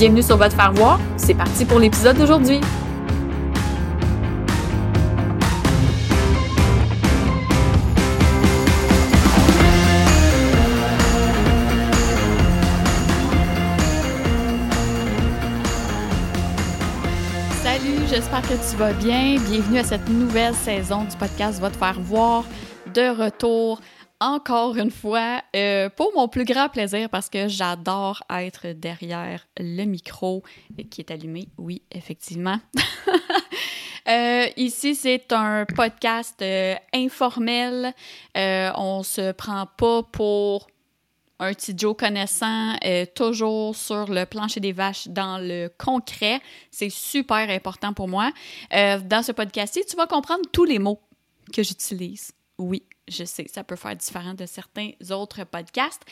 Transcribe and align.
Bienvenue 0.00 0.22
sur 0.22 0.38
votre 0.38 0.56
faire 0.56 0.72
voir. 0.72 0.98
C'est 1.18 1.34
parti 1.34 1.66
pour 1.66 1.78
l'épisode 1.78 2.16
d'aujourd'hui. 2.16 2.58
Salut, 17.62 18.06
j'espère 18.08 18.40
que 18.40 18.70
tu 18.70 18.76
vas 18.78 18.94
bien. 18.94 19.36
Bienvenue 19.50 19.80
à 19.80 19.84
cette 19.84 20.08
nouvelle 20.08 20.54
saison 20.54 21.04
du 21.04 21.14
podcast 21.18 21.60
Va 21.60 21.68
te 21.68 21.76
faire 21.76 22.00
voir 22.00 22.44
de 22.94 23.22
retour 23.22 23.82
encore 24.20 24.76
une 24.76 24.90
fois, 24.90 25.42
euh, 25.56 25.88
pour 25.88 26.12
mon 26.14 26.28
plus 26.28 26.44
grand 26.44 26.68
plaisir, 26.68 27.08
parce 27.08 27.30
que 27.30 27.48
j'adore 27.48 28.22
être 28.30 28.68
derrière 28.72 29.46
le 29.58 29.84
micro 29.84 30.42
qui 30.90 31.00
est 31.00 31.10
allumé. 31.10 31.48
Oui, 31.58 31.82
effectivement. 31.90 32.60
Euh, 34.08 34.46
ici, 34.56 34.94
c'est 34.94 35.30
un 35.30 35.66
podcast 35.66 36.40
euh, 36.40 36.74
informel. 36.92 37.92
on 38.34 39.02
se 39.04 39.30
prend 39.32 39.66
pas 39.66 40.02
pour 40.02 40.66
un 41.38 41.52
petit 41.52 41.74
Joe 41.76 41.94
connaissant, 41.94 42.76
toujours 43.14 43.76
sur 43.76 44.10
le 44.10 44.24
plancher 44.24 44.58
des 44.58 44.72
vaches 44.72 45.06
dans 45.06 45.38
le 45.38 45.68
concret. 45.78 46.40
C'est 46.70 46.90
super 46.90 47.50
important 47.50 47.92
pour 47.92 48.08
moi. 48.08 48.32
dans 48.72 49.22
ce 49.22 49.32
podcast-ci, 49.32 49.84
tu 49.88 49.96
vas 49.96 50.06
comprendre 50.06 50.42
tous 50.50 50.64
les 50.64 50.78
mots 50.78 51.00
que 51.52 51.62
j'utilise. 51.62 52.32
Oui, 52.58 52.82
je 53.10 53.24
sais, 53.24 53.46
ça 53.52 53.64
peut 53.64 53.76
faire 53.76 53.96
différent 53.96 54.34
de 54.34 54.46
certains 54.46 54.90
autres 55.10 55.44
podcasts. 55.44 56.02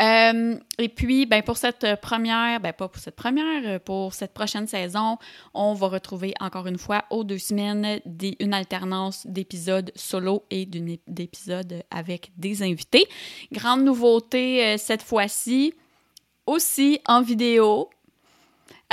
Euh, 0.00 0.56
et 0.78 0.88
puis, 0.88 1.26
ben, 1.26 1.42
pour 1.42 1.56
cette 1.56 2.00
première, 2.00 2.60
ben, 2.60 2.72
pas 2.72 2.88
pour 2.88 3.00
cette 3.00 3.16
première, 3.16 3.80
pour 3.80 4.14
cette 4.14 4.34
prochaine 4.34 4.66
saison, 4.66 5.18
on 5.54 5.74
va 5.74 5.88
retrouver 5.88 6.34
encore 6.40 6.66
une 6.66 6.78
fois 6.78 7.04
aux 7.10 7.24
deux 7.24 7.38
semaines 7.38 8.00
des, 8.04 8.36
une 8.40 8.54
alternance 8.54 9.26
d'épisodes 9.26 9.90
solo 9.94 10.44
et 10.50 10.66
d'épisodes 10.66 11.82
avec 11.90 12.32
des 12.36 12.62
invités. 12.62 13.06
Grande 13.52 13.84
nouveauté 13.84 14.64
euh, 14.64 14.76
cette 14.78 15.02
fois-ci, 15.02 15.74
aussi 16.46 17.00
en 17.06 17.22
vidéo 17.22 17.88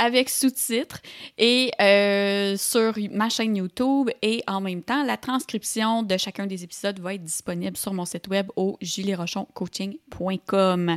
avec 0.00 0.30
sous-titres 0.30 1.00
et 1.36 1.70
euh, 1.80 2.56
sur 2.56 2.94
ma 3.12 3.28
chaîne 3.28 3.56
YouTube 3.56 4.08
et 4.22 4.42
en 4.46 4.62
même 4.62 4.82
temps, 4.82 5.04
la 5.04 5.18
transcription 5.18 6.02
de 6.02 6.16
chacun 6.16 6.46
des 6.46 6.64
épisodes 6.64 6.98
va 7.00 7.12
être 7.14 7.22
disponible 7.22 7.76
sur 7.76 7.92
mon 7.92 8.06
site 8.06 8.28
web 8.28 8.46
au 8.56 8.78
julierochoncoaching.com. 8.80 10.96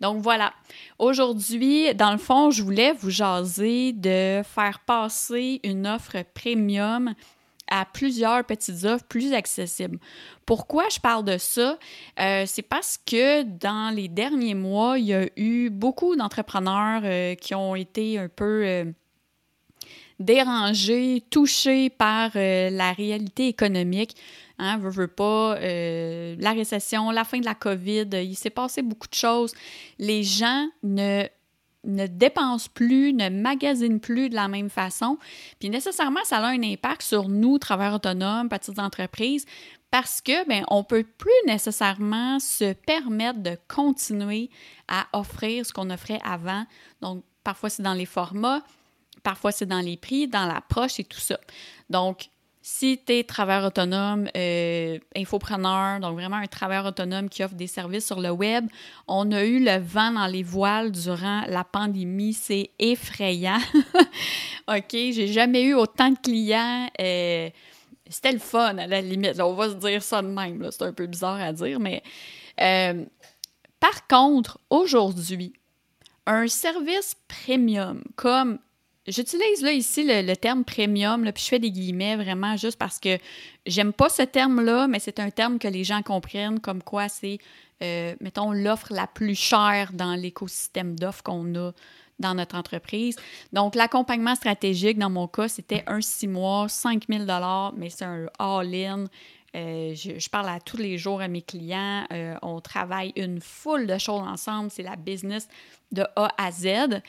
Donc 0.00 0.22
voilà, 0.22 0.52
aujourd'hui, 0.98 1.92
dans 1.94 2.12
le 2.12 2.18
fond, 2.18 2.52
je 2.52 2.62
voulais 2.62 2.92
vous 2.92 3.10
jaser 3.10 3.92
de 3.92 4.42
faire 4.44 4.78
passer 4.86 5.60
une 5.64 5.84
offre 5.86 6.18
premium 6.32 7.14
à 7.68 7.84
plusieurs 7.84 8.44
petites 8.44 8.84
offres 8.84 9.04
plus 9.04 9.32
accessibles. 9.32 9.98
Pourquoi 10.44 10.84
je 10.90 11.00
parle 11.00 11.24
de 11.24 11.38
ça? 11.38 11.78
Euh, 12.20 12.44
c'est 12.46 12.62
parce 12.62 12.98
que 12.98 13.42
dans 13.42 13.94
les 13.94 14.08
derniers 14.08 14.54
mois, 14.54 14.98
il 14.98 15.06
y 15.06 15.14
a 15.14 15.28
eu 15.36 15.70
beaucoup 15.70 16.16
d'entrepreneurs 16.16 17.02
euh, 17.04 17.34
qui 17.34 17.54
ont 17.54 17.74
été 17.74 18.18
un 18.18 18.28
peu 18.28 18.64
euh, 18.64 18.84
dérangés, 20.20 21.24
touchés 21.30 21.90
par 21.90 22.30
la 22.34 22.92
réalité 22.92 23.48
économique. 23.48 24.16
Hein, 24.58 24.78
veux, 24.78 24.88
veux 24.88 25.08
pas, 25.08 25.58
la 25.60 26.52
récession, 26.52 27.10
la 27.10 27.24
fin 27.24 27.38
de 27.38 27.44
la 27.44 27.54
COVID, 27.54 28.08
il 28.12 28.34
s'est 28.36 28.48
passé 28.48 28.80
beaucoup 28.80 29.08
de 29.08 29.14
choses. 29.14 29.52
Les 29.98 30.22
gens 30.22 30.68
ne 30.82 31.26
ne 31.86 32.06
dépense 32.06 32.68
plus, 32.68 33.12
ne 33.12 33.28
magasine 33.28 34.00
plus 34.00 34.28
de 34.28 34.34
la 34.34 34.48
même 34.48 34.70
façon. 34.70 35.18
Puis 35.58 35.70
nécessairement, 35.70 36.24
ça 36.24 36.38
a 36.38 36.48
un 36.48 36.62
impact 36.62 37.02
sur 37.02 37.28
nous, 37.28 37.58
travailleurs 37.58 37.94
autonomes, 37.94 38.48
petites 38.48 38.78
entreprises, 38.78 39.46
parce 39.90 40.20
que 40.20 40.46
ben 40.46 40.64
on 40.68 40.84
peut 40.84 41.04
plus 41.04 41.30
nécessairement 41.46 42.38
se 42.38 42.72
permettre 42.72 43.40
de 43.40 43.56
continuer 43.68 44.50
à 44.88 45.06
offrir 45.12 45.64
ce 45.64 45.72
qu'on 45.72 45.90
offrait 45.90 46.20
avant. 46.24 46.66
Donc 47.00 47.24
parfois 47.44 47.70
c'est 47.70 47.82
dans 47.82 47.94
les 47.94 48.06
formats, 48.06 48.62
parfois 49.22 49.52
c'est 49.52 49.66
dans 49.66 49.80
les 49.80 49.96
prix, 49.96 50.28
dans 50.28 50.46
l'approche 50.46 51.00
et 51.00 51.04
tout 51.04 51.20
ça. 51.20 51.38
Donc 51.88 52.28
si 52.68 52.98
tu 52.98 53.12
es 53.12 53.22
travailleur 53.22 53.66
autonome, 53.66 54.28
euh, 54.36 54.98
infopreneur, 55.14 56.00
donc 56.00 56.14
vraiment 56.14 56.38
un 56.38 56.48
travailleur 56.48 56.86
autonome 56.86 57.28
qui 57.28 57.44
offre 57.44 57.54
des 57.54 57.68
services 57.68 58.04
sur 58.04 58.20
le 58.20 58.30
web, 58.30 58.66
on 59.06 59.30
a 59.30 59.44
eu 59.44 59.64
le 59.64 59.78
vent 59.78 60.10
dans 60.10 60.26
les 60.26 60.42
voiles 60.42 60.90
durant 60.90 61.42
la 61.46 61.62
pandémie. 61.62 62.32
C'est 62.32 62.70
effrayant. 62.80 63.60
OK, 64.68 64.90
j'ai 64.90 65.28
jamais 65.28 65.62
eu 65.62 65.74
autant 65.74 66.10
de 66.10 66.18
clients. 66.18 66.90
Euh, 67.00 67.50
c'était 68.10 68.32
le 68.32 68.40
fun 68.40 68.76
à 68.78 68.88
la 68.88 69.00
limite. 69.00 69.38
on 69.38 69.54
va 69.54 69.68
se 69.68 69.74
dire 69.74 70.02
ça 70.02 70.20
de 70.20 70.26
même. 70.26 70.68
C'est 70.72 70.82
un 70.82 70.92
peu 70.92 71.06
bizarre 71.06 71.40
à 71.40 71.52
dire, 71.52 71.78
mais 71.78 72.02
euh, 72.60 73.04
par 73.78 74.08
contre, 74.08 74.58
aujourd'hui, 74.70 75.52
un 76.26 76.48
service 76.48 77.14
premium 77.28 78.02
comme 78.16 78.58
J'utilise 79.08 79.62
là 79.62 79.72
ici 79.72 80.04
le, 80.04 80.34
terme 80.34 80.64
premium, 80.64 81.22
puis 81.32 81.44
je 81.44 81.48
fais 81.48 81.58
des 81.58 81.70
guillemets 81.70 82.16
vraiment 82.16 82.56
juste 82.56 82.78
parce 82.78 82.98
que 82.98 83.18
j'aime 83.64 83.92
pas 83.92 84.08
ce 84.08 84.22
terme-là, 84.22 84.88
mais 84.88 84.98
c'est 84.98 85.20
un 85.20 85.30
terme 85.30 85.58
que 85.58 85.68
les 85.68 85.84
gens 85.84 86.02
comprennent 86.02 86.58
comme 86.58 86.82
quoi 86.82 87.08
c'est, 87.08 87.38
euh, 87.82 88.14
mettons, 88.20 88.50
l'offre 88.50 88.92
la 88.92 89.06
plus 89.06 89.36
chère 89.36 89.92
dans 89.92 90.14
l'écosystème 90.14 90.98
d'offres 90.98 91.22
qu'on 91.22 91.54
a 91.54 91.72
dans 92.18 92.34
notre 92.34 92.56
entreprise. 92.56 93.16
Donc, 93.52 93.74
l'accompagnement 93.74 94.34
stratégique, 94.34 94.98
dans 94.98 95.10
mon 95.10 95.28
cas, 95.28 95.48
c'était 95.48 95.84
un 95.86 96.00
six 96.00 96.28
mois, 96.28 96.68
5 96.68 97.04
000 97.08 97.24
mais 97.76 97.90
c'est 97.90 98.04
un 98.04 98.26
all-in. 98.38 99.04
Euh, 99.54 99.94
je, 99.94 100.28
parle 100.28 100.48
à 100.48 100.60
tous 100.60 100.76
les 100.76 100.98
jours 100.98 101.20
à 101.20 101.28
mes 101.28 101.42
clients. 101.42 102.04
Euh, 102.12 102.36
on 102.42 102.60
travaille 102.60 103.12
une 103.16 103.40
foule 103.40 103.86
de 103.86 103.96
choses 103.98 104.22
ensemble. 104.22 104.70
C'est 104.70 104.82
la 104.82 104.96
business 104.96 105.48
de 105.92 106.04
A 106.16 106.30
à 106.36 106.50
Z. 106.50 107.00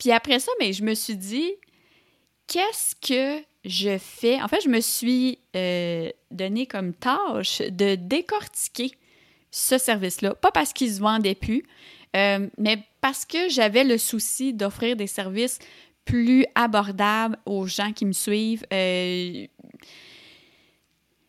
Puis 0.00 0.10
après 0.12 0.40
ça, 0.40 0.50
mais 0.58 0.72
je 0.72 0.82
me 0.82 0.94
suis 0.94 1.14
dit, 1.14 1.52
qu'est-ce 2.46 2.96
que 2.96 3.44
je 3.66 3.98
fais? 3.98 4.40
En 4.40 4.48
fait, 4.48 4.62
je 4.64 4.70
me 4.70 4.80
suis 4.80 5.38
euh, 5.54 6.08
donné 6.30 6.66
comme 6.66 6.94
tâche 6.94 7.60
de 7.60 7.96
décortiquer 7.96 8.92
ce 9.50 9.76
service-là. 9.76 10.34
Pas 10.34 10.50
parce 10.50 10.72
qu'il 10.72 10.90
se 10.90 11.00
vendait 11.00 11.34
plus, 11.34 11.64
euh, 12.16 12.48
mais 12.56 12.82
parce 13.02 13.26
que 13.26 13.50
j'avais 13.50 13.84
le 13.84 13.98
souci 13.98 14.54
d'offrir 14.54 14.96
des 14.96 15.06
services 15.06 15.58
plus 16.06 16.46
abordables 16.54 17.36
aux 17.44 17.66
gens 17.66 17.92
qui 17.92 18.06
me 18.06 18.12
suivent. 18.12 18.64
Euh, 18.72 19.46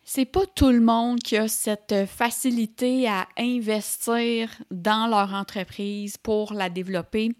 c'est 0.03 0.25
pas 0.25 0.45
tout 0.45 0.71
le 0.71 0.79
monde 0.79 1.19
qui 1.19 1.35
a 1.35 1.49
cette 1.49 2.05
facilité 2.05 3.09
à 3.09 3.27
investir 3.37 4.49
dans 4.71 5.07
leur 5.07 5.33
entreprise 5.33 6.15
pour 6.15 6.53
la 6.53 6.69
développer. 6.69 7.33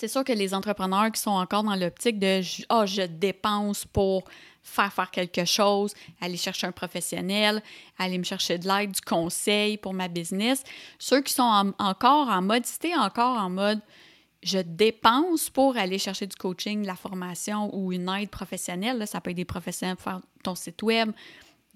C'est 0.00 0.08
sûr 0.08 0.24
que 0.24 0.32
les 0.32 0.54
entrepreneurs 0.54 1.12
qui 1.12 1.20
sont 1.20 1.28
encore 1.30 1.62
dans 1.62 1.76
l'optique 1.76 2.18
de 2.18 2.40
oh, 2.70 2.86
je 2.86 3.02
dépense 3.02 3.84
pour 3.84 4.24
faire 4.62 4.90
faire 4.90 5.10
quelque 5.10 5.44
chose, 5.44 5.92
aller 6.22 6.38
chercher 6.38 6.66
un 6.66 6.72
professionnel, 6.72 7.62
aller 7.98 8.16
me 8.16 8.24
chercher 8.24 8.56
de 8.56 8.66
l'aide, 8.66 8.92
du 8.92 9.00
conseil 9.02 9.76
pour 9.76 9.92
ma 9.92 10.08
business. 10.08 10.64
Ceux 10.98 11.20
qui 11.20 11.34
sont 11.34 11.74
encore 11.78 12.28
en 12.30 12.40
mode, 12.40 12.64
si 12.64 12.96
encore 12.96 13.36
en 13.36 13.50
mode 13.50 13.80
je 14.42 14.60
dépense 14.60 15.50
pour 15.50 15.76
aller 15.76 15.98
chercher 15.98 16.26
du 16.26 16.36
coaching, 16.36 16.80
de 16.80 16.86
la 16.86 16.96
formation 16.96 17.68
ou 17.76 17.92
une 17.92 18.08
aide 18.08 18.30
professionnelle. 18.30 19.06
ça 19.06 19.20
peut 19.20 19.32
être 19.32 19.36
des 19.36 19.44
professionnels 19.44 19.96
pour 19.96 20.04
faire 20.04 20.20
ton 20.42 20.54
site 20.54 20.82
web, 20.82 21.12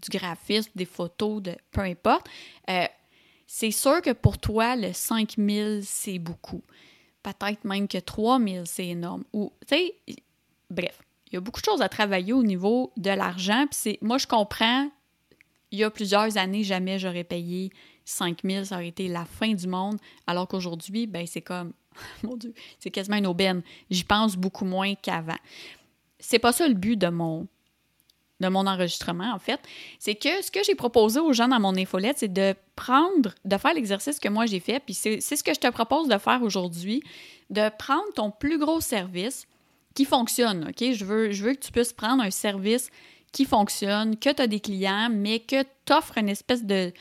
du 0.00 0.16
graphisme, 0.16 0.70
des 0.74 0.86
photos, 0.86 1.42
peu 1.70 1.82
importe. 1.82 2.26
Euh, 2.70 2.86
c'est 3.46 3.70
sûr 3.70 4.00
que 4.00 4.12
pour 4.12 4.38
toi, 4.38 4.76
le 4.76 4.94
5000, 4.94 5.82
c'est 5.84 6.18
beaucoup. 6.18 6.62
Peut-être 7.24 7.64
même 7.64 7.88
que 7.88 7.98
3000, 7.98 8.62
c'est 8.66 8.86
énorme. 8.86 9.24
Ou, 9.32 9.50
tu 9.66 9.76
sais, 9.76 9.94
bref, 10.70 11.00
il 11.26 11.34
y 11.34 11.36
a 11.38 11.40
beaucoup 11.40 11.60
de 11.60 11.66
choses 11.66 11.82
à 11.82 11.88
travailler 11.88 12.32
au 12.32 12.44
niveau 12.44 12.92
de 12.96 13.10
l'argent. 13.10 13.66
Puis 13.68 13.98
moi, 14.02 14.18
je 14.18 14.26
comprends, 14.28 14.88
il 15.72 15.78
y 15.78 15.84
a 15.84 15.90
plusieurs 15.90 16.36
années, 16.36 16.62
jamais 16.62 17.00
j'aurais 17.00 17.24
payé 17.24 17.72
5000, 18.04 18.66
ça 18.66 18.76
aurait 18.76 18.88
été 18.88 19.08
la 19.08 19.24
fin 19.24 19.54
du 19.54 19.66
monde. 19.66 19.98
Alors 20.26 20.46
qu'aujourd'hui, 20.46 21.06
ben, 21.06 21.26
c'est 21.26 21.40
comme, 21.40 21.72
mon 22.22 22.36
Dieu, 22.36 22.54
c'est 22.78 22.90
quasiment 22.90 23.16
une 23.16 23.26
aubaine. 23.26 23.62
J'y 23.90 24.04
pense 24.04 24.36
beaucoup 24.36 24.64
moins 24.64 24.94
qu'avant. 24.94 25.38
C'est 26.18 26.38
pas 26.38 26.52
ça 26.52 26.68
le 26.68 26.74
but 26.74 26.96
de 26.96 27.08
mon, 27.08 27.48
de 28.40 28.48
mon 28.48 28.66
enregistrement, 28.66 29.32
en 29.32 29.38
fait. 29.38 29.60
C'est 29.98 30.14
que 30.14 30.42
ce 30.42 30.50
que 30.50 30.60
j'ai 30.64 30.74
proposé 30.74 31.20
aux 31.20 31.32
gens 31.32 31.48
dans 31.48 31.60
mon 31.60 31.76
infolette, 31.76 32.18
c'est 32.18 32.32
de 32.32 32.54
prendre, 32.76 33.34
de 33.44 33.56
faire 33.56 33.74
l'exercice 33.74 34.18
que 34.18 34.28
moi 34.28 34.46
j'ai 34.46 34.60
fait, 34.60 34.80
puis 34.80 34.94
c'est 34.94 35.20
ce 35.20 35.44
que 35.44 35.54
je 35.54 35.60
te 35.60 35.70
propose 35.70 36.08
de 36.08 36.18
faire 36.18 36.42
aujourd'hui, 36.42 37.02
de 37.50 37.70
prendre 37.78 38.12
ton 38.14 38.30
plus 38.30 38.58
gros 38.58 38.80
service 38.80 39.46
qui 39.94 40.04
fonctionne, 40.04 40.68
OK? 40.68 40.92
Je 40.92 41.04
veux, 41.04 41.28
que 41.28 41.60
tu 41.60 41.70
puisses 41.72 41.92
prendre 41.92 42.22
un 42.22 42.30
service 42.30 42.90
qui 43.32 43.44
fonctionne, 43.44 44.16
que 44.16 44.30
tu 44.30 44.42
as 44.42 44.46
des 44.46 44.60
clients, 44.60 45.08
mais 45.10 45.40
que 45.40 45.62
tu 45.62 45.92
offres 45.92 46.18
une 46.18 46.28
espèce 46.28 46.64
de 46.64 46.92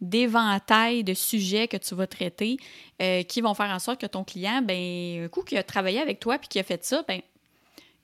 d'éventail 0.00 1.04
de 1.04 1.14
sujets 1.14 1.68
que 1.68 1.76
tu 1.76 1.94
vas 1.94 2.08
traiter 2.08 2.56
euh, 3.00 3.22
qui 3.22 3.40
vont 3.40 3.54
faire 3.54 3.70
en 3.70 3.78
sorte 3.78 4.00
que 4.00 4.06
ton 4.06 4.24
client, 4.24 4.60
ben, 4.60 5.26
un 5.26 5.28
coup 5.28 5.42
qu'il 5.42 5.56
a 5.58 5.62
travaillé 5.62 6.00
avec 6.00 6.18
toi 6.18 6.38
puis 6.38 6.48
qu'il 6.48 6.60
a 6.60 6.64
fait 6.64 6.84
ça, 6.84 7.04
ben, 7.06 7.20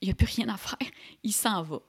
il 0.01 0.05
n'y 0.05 0.11
a 0.11 0.15
plus 0.15 0.27
rien 0.33 0.47
à 0.47 0.55
faire, 0.55 0.87
il 1.23 1.33
s'en 1.33 1.61
va. 1.61 1.81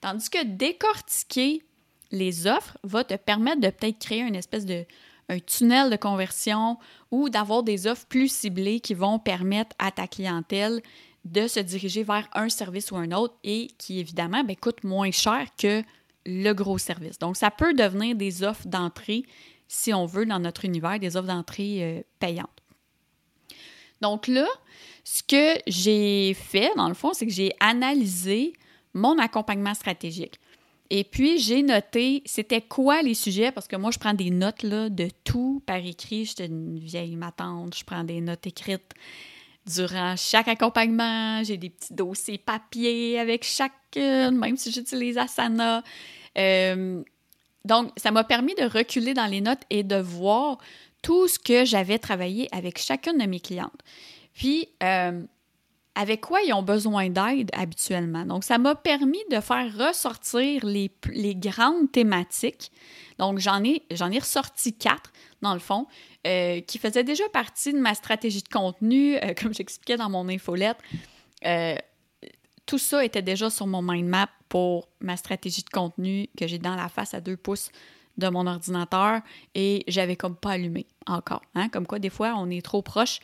Tandis 0.00 0.30
que 0.30 0.44
décortiquer 0.44 1.62
les 2.10 2.46
offres 2.46 2.78
va 2.84 3.04
te 3.04 3.14
permettre 3.14 3.60
de 3.60 3.70
peut-être 3.70 3.98
créer 3.98 4.20
une 4.20 4.36
espèce 4.36 4.64
de 4.64 4.84
un 5.28 5.40
tunnel 5.40 5.90
de 5.90 5.96
conversion 5.96 6.78
ou 7.10 7.28
d'avoir 7.28 7.62
des 7.62 7.86
offres 7.86 8.06
plus 8.06 8.32
ciblées 8.32 8.80
qui 8.80 8.94
vont 8.94 9.18
permettre 9.18 9.76
à 9.78 9.90
ta 9.90 10.06
clientèle 10.06 10.82
de 11.24 11.46
se 11.46 11.60
diriger 11.60 12.02
vers 12.02 12.28
un 12.32 12.48
service 12.48 12.90
ou 12.90 12.96
un 12.96 13.12
autre 13.12 13.34
et 13.44 13.68
qui, 13.78 13.98
évidemment, 13.98 14.42
ben, 14.44 14.56
coûte 14.56 14.84
moins 14.84 15.10
cher 15.10 15.46
que 15.58 15.82
le 16.24 16.52
gros 16.52 16.78
service. 16.78 17.18
Donc, 17.18 17.36
ça 17.36 17.50
peut 17.50 17.74
devenir 17.74 18.16
des 18.16 18.42
offres 18.42 18.66
d'entrée, 18.66 19.24
si 19.66 19.92
on 19.92 20.06
veut, 20.06 20.24
dans 20.24 20.38
notre 20.38 20.64
univers, 20.64 20.98
des 20.98 21.16
offres 21.16 21.28
d'entrée 21.28 21.82
euh, 21.82 22.02
payantes. 22.18 22.48
Donc 24.00 24.28
là, 24.28 24.46
ce 25.04 25.22
que 25.22 25.60
j'ai 25.66 26.34
fait, 26.34 26.70
dans 26.76 26.88
le 26.88 26.94
fond, 26.94 27.12
c'est 27.12 27.26
que 27.26 27.32
j'ai 27.32 27.52
analysé 27.60 28.52
mon 28.94 29.18
accompagnement 29.18 29.74
stratégique. 29.74 30.38
Et 30.90 31.04
puis, 31.04 31.38
j'ai 31.38 31.62
noté 31.62 32.22
c'était 32.24 32.62
quoi 32.62 33.02
les 33.02 33.14
sujets, 33.14 33.52
parce 33.52 33.68
que 33.68 33.76
moi, 33.76 33.90
je 33.90 33.98
prends 33.98 34.14
des 34.14 34.30
notes 34.30 34.64
de 34.64 35.08
tout 35.24 35.62
par 35.66 35.76
écrit. 35.76 36.24
J'étais 36.24 36.46
une 36.46 36.78
vieille 36.78 37.16
matante, 37.16 37.76
je 37.76 37.84
prends 37.84 38.04
des 38.04 38.20
notes 38.20 38.46
écrites 38.46 38.94
durant 39.66 40.16
chaque 40.16 40.48
accompagnement. 40.48 41.44
J'ai 41.44 41.58
des 41.58 41.70
petits 41.70 41.92
dossiers 41.92 42.38
papier 42.38 43.18
avec 43.18 43.44
chaque, 43.44 43.96
même 43.96 44.56
si 44.56 44.72
j'utilise 44.72 45.18
Asana. 45.18 45.82
Euh, 46.38 47.02
donc, 47.64 47.92
ça 47.98 48.10
m'a 48.10 48.24
permis 48.24 48.54
de 48.54 48.64
reculer 48.64 49.12
dans 49.12 49.26
les 49.26 49.42
notes 49.42 49.62
et 49.68 49.82
de 49.82 49.96
voir 49.96 50.56
tout 51.02 51.28
ce 51.28 51.38
que 51.38 51.66
j'avais 51.66 51.98
travaillé 51.98 52.48
avec 52.50 52.78
chacune 52.78 53.18
de 53.18 53.26
mes 53.26 53.40
clientes. 53.40 53.80
Puis, 54.32 54.68
euh, 54.82 55.22
avec 55.98 56.20
quoi 56.20 56.40
ils 56.42 56.52
ont 56.52 56.62
besoin 56.62 57.10
d'aide 57.10 57.50
habituellement. 57.52 58.24
Donc, 58.24 58.44
ça 58.44 58.56
m'a 58.56 58.76
permis 58.76 59.18
de 59.32 59.40
faire 59.40 59.66
ressortir 59.76 60.64
les, 60.64 60.92
les 61.10 61.34
grandes 61.34 61.90
thématiques. 61.90 62.70
Donc, 63.18 63.40
j'en 63.40 63.64
ai, 63.64 63.82
j'en 63.90 64.08
ai 64.12 64.20
ressorti 64.20 64.74
quatre, 64.74 65.12
dans 65.42 65.54
le 65.54 65.58
fond, 65.58 65.88
euh, 66.24 66.60
qui 66.60 66.78
faisaient 66.78 67.02
déjà 67.02 67.28
partie 67.30 67.72
de 67.72 67.80
ma 67.80 67.94
stratégie 67.94 68.42
de 68.42 68.48
contenu, 68.48 69.16
euh, 69.16 69.34
comme 69.42 69.52
j'expliquais 69.52 69.96
dans 69.96 70.08
mon 70.08 70.28
infolette. 70.28 70.78
Euh, 71.44 71.74
tout 72.64 72.78
ça 72.78 73.04
était 73.04 73.22
déjà 73.22 73.50
sur 73.50 73.66
mon 73.66 73.82
mind 73.82 74.08
map 74.08 74.28
pour 74.48 74.88
ma 75.00 75.16
stratégie 75.16 75.64
de 75.64 75.70
contenu 75.70 76.28
que 76.38 76.46
j'ai 76.46 76.60
dans 76.60 76.76
la 76.76 76.88
face 76.88 77.12
à 77.12 77.20
deux 77.20 77.36
pouces 77.36 77.72
de 78.18 78.28
mon 78.28 78.46
ordinateur 78.46 79.20
et 79.56 79.82
j'avais 79.88 80.14
comme 80.16 80.36
pas 80.36 80.52
allumé 80.52 80.86
encore. 81.06 81.42
Hein? 81.56 81.68
Comme 81.70 81.88
quoi, 81.88 81.98
des 81.98 82.10
fois, 82.10 82.34
on 82.36 82.50
est 82.50 82.64
trop 82.64 82.82
proche 82.82 83.18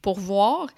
pour 0.00 0.20
voir. 0.20 0.68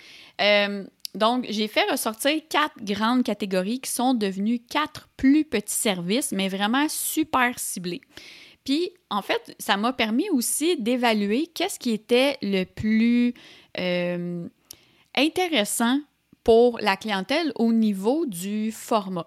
Donc, 1.17 1.47
j'ai 1.49 1.67
fait 1.67 1.91
ressortir 1.91 2.43
quatre 2.51 2.77
grandes 2.83 3.25
catégories 3.25 3.81
qui 3.81 3.91
sont 3.91 4.13
devenues 4.13 4.59
quatre 4.59 5.09
plus 5.17 5.45
petits 5.45 5.75
services, 5.75 6.31
mais 6.31 6.49
vraiment 6.49 6.89
super 6.91 7.59
ciblés. 7.59 8.03
Puis, 8.65 8.91
en 9.09 9.23
fait, 9.23 9.57
ça 9.59 9.79
m'a 9.79 9.95
permis 9.95 10.29
aussi 10.29 10.77
d'évaluer 10.77 11.47
qu'est-ce 11.47 11.79
qui 11.79 11.93
était 11.93 12.37
le 12.43 12.65
plus 12.65 13.33
euh, 13.79 14.47
intéressant 15.17 16.01
pour 16.45 16.79
la 16.81 16.99
clientèle 16.99 17.51
au 17.55 17.73
niveau 17.73 18.27
du 18.27 18.71
format. 18.71 19.27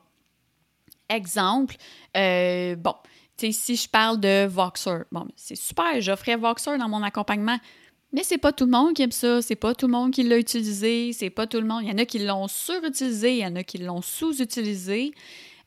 Exemple, 1.10 1.76
euh, 2.16 2.76
bon, 2.76 2.94
si 3.36 3.76
je 3.76 3.90
parle 3.90 4.20
de 4.20 4.46
Voxer, 4.46 5.06
bon, 5.12 5.28
c'est 5.36 5.56
super, 5.56 6.00
j'offrais 6.02 6.36
Voxer 6.36 6.78
dans 6.78 6.88
mon 6.88 7.02
accompagnement, 7.02 7.58
mais 8.12 8.24
c'est 8.24 8.38
pas 8.38 8.52
tout 8.52 8.66
le 8.66 8.72
monde 8.72 8.94
qui 8.94 9.04
aime 9.04 9.12
ça, 9.12 9.42
c'est 9.42 9.56
pas 9.56 9.76
tout 9.76 9.86
le 9.86 9.94
monde 9.94 10.12
qui 10.12 10.24
l'a 10.24 10.38
utilisé, 10.38 11.14
c'est 11.14 11.30
pas 11.30 11.46
tout 11.46 11.60
le 11.60 11.68
monde. 11.68 11.84
Il 11.84 11.90
y 11.90 11.92
en 11.92 11.98
a 11.98 12.06
qui 12.06 12.20
l'ont 12.20 12.48
surutilisé, 12.48 13.34
il 13.34 13.40
y 13.40 13.46
en 13.46 13.56
a 13.56 13.64
qui 13.64 13.78
l'ont 13.78 14.02
sous-utilisé. 14.02 15.14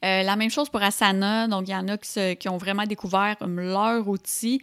Euh, 0.04 0.22
la 0.22 0.34
même 0.34 0.50
chose 0.50 0.68
pour 0.68 0.82
Asana, 0.82 1.46
donc 1.46 1.68
il 1.68 1.70
y 1.70 1.76
en 1.76 1.86
a 1.86 1.96
qui, 1.96 2.48
ont 2.48 2.56
vraiment 2.56 2.84
découvert 2.84 3.36
leur 3.46 4.08
outil 4.08 4.60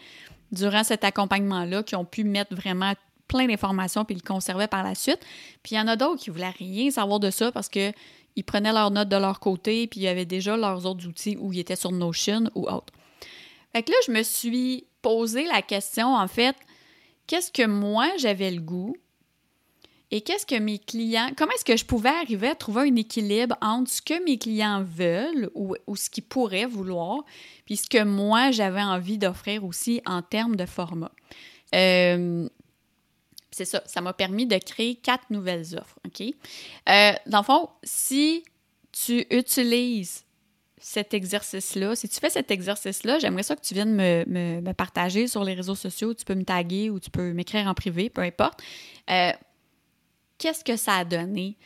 durant 0.52 0.84
cet 0.84 1.06
accompagnement-là, 1.06 1.84
qui 1.84 1.96
ont 1.96 2.04
pu 2.04 2.26
mettre 2.26 2.54
vraiment 2.54 2.94
plein 3.30 3.48
d'informations 3.48 4.04
puis 4.04 4.16
le 4.16 4.22
conservaient 4.22 4.68
par 4.68 4.84
la 4.84 4.96
suite. 4.96 5.20
Puis 5.64 5.76
il 5.76 5.78
y 5.78 5.80
en 5.80 5.88
a 5.88 5.96
d'autres 5.96 6.22
qui 6.22 6.31
voulaient 6.31 6.50
rien 6.50 6.92
savoir 6.92 7.22
de 7.22 7.30
ça 7.30 7.52
parce 7.54 7.70
que 7.70 7.94
ils 8.36 8.44
prenaient 8.44 8.74
leurs 8.74 8.92
notes 8.92 9.10
de 9.10 9.16
leur 9.16 9.40
côté 9.40 9.88
puis 9.88 10.02
il 10.02 10.04
y 10.04 10.08
avait 10.08 10.26
déjà 10.26 10.58
leurs 10.58 10.86
autres 10.86 11.08
outils 11.08 11.38
où 11.40 11.54
ils 11.54 11.60
étaient 11.60 11.78
sur 11.78 11.92
Notion 11.92 12.50
ou 12.56 12.68
autre. 12.68 12.92
Fait 13.72 13.84
que 13.84 13.92
là, 13.92 13.98
je 14.06 14.12
me 14.12 14.24
suis 14.24 14.86
posé 15.02 15.46
la 15.46 15.62
question, 15.62 16.16
en 16.16 16.28
fait, 16.28 16.56
qu'est-ce 17.30 17.52
que 17.52 17.66
moi 17.66 18.10
j'avais 18.18 18.50
le 18.50 18.60
goût 18.60 18.98
et 20.10 20.22
qu'est-ce 20.22 20.48
que 20.48 20.58
mes 20.58 20.80
clients, 20.80 21.30
comment 21.38 21.52
est-ce 21.52 21.64
que 21.64 21.78
je 21.78 21.86
pouvais 21.86 22.09
arriver 22.09 22.48
à 22.48 22.56
trouver 22.56 22.90
un 22.90 22.95
équilibre 22.95 23.56
entre 23.62 23.92
ce 23.92 24.02
que 24.02 24.26
mes 24.26 24.40
clients 24.40 24.83
veulent 24.83 25.52
ou, 25.54 25.76
ce 25.95 26.09
qu'ils 26.09 26.24
pourraient 26.24 26.66
vouloir, 26.66 27.24
puis 27.66 27.78
ce 27.78 27.88
que 27.88 28.04
moi 28.04 28.50
j'avais 28.50 28.81
envie 28.81 29.19
d'offrir 29.19 29.64
aussi 29.64 30.02
en 30.07 30.24
termes 30.24 30.56
de 30.56 30.66
format. 30.66 31.12
Euh, 31.76 32.50
c'est 33.52 33.66
ça, 33.66 33.83
ça 33.86 34.02
m'a 34.02 34.14
permis 34.14 34.48
de 34.48 34.57
créer 34.57 34.95
quatre 34.95 35.30
nouvelles 35.30 35.78
offres. 35.78 36.00
OK? 36.07 36.21
Euh, 36.21 37.12
dans 37.28 37.40
le 37.40 37.44
fond, 37.44 37.69
si 37.83 38.44
tu 38.92 39.28
utilises 39.30 40.26
cet 40.80 41.14
exercice-là, 41.14 41.95
si 41.95 42.07
tu 42.07 42.19
fais 42.19 42.30
cet 42.30 42.52
exercice-là, 42.52 43.19
j'aimerais 43.19 43.44
ça 43.44 43.56
que 43.56 43.62
tu 43.62 43.74
viennes 43.74 43.95
me, 43.95 44.71
partager 44.74 45.28
sur 45.28 45.44
les 45.44 45.54
réseaux 45.54 45.76
sociaux. 45.76 46.14
Tu 46.14 46.26
peux 46.26 46.36
me 46.36 46.44
taguer 46.44 46.90
ou 46.90 47.00
tu 47.00 47.09
peux 47.09 47.33
m'écrire 47.33 47.68
en 47.68 47.74
privé, 47.74 48.09
peu 48.09 48.21
importe. 48.21 48.62
Euh, 49.09 49.31
qu'est-ce 50.38 50.64
que 50.64 50.78
ça 50.78 50.95
a 50.95 51.06
donné? 51.06 51.57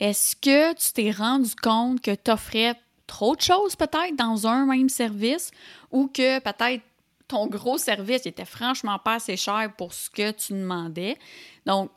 Est-ce 0.00 0.36
que 0.36 0.74
tu 0.74 0.92
t'es 0.92 1.10
rendu 1.10 1.50
compte 1.60 2.00
que 2.00 2.14
tu 2.14 2.30
offrais 2.30 2.74
trop 3.06 3.34
de 3.34 3.40
choses 3.40 3.74
peut-être 3.74 4.16
dans 4.16 4.46
un 4.46 4.66
même 4.66 4.88
service 4.88 5.50
ou 5.90 6.08
que 6.08 6.38
peut-être 6.40 6.82
ton 7.26 7.46
gros 7.46 7.78
service 7.78 8.26
était 8.26 8.44
franchement 8.44 8.98
pas 8.98 9.14
assez 9.14 9.36
cher 9.36 9.72
pour 9.76 9.92
ce 9.92 10.10
que 10.10 10.30
tu 10.30 10.52
demandais? 10.52 11.16
Donc, 11.66 11.90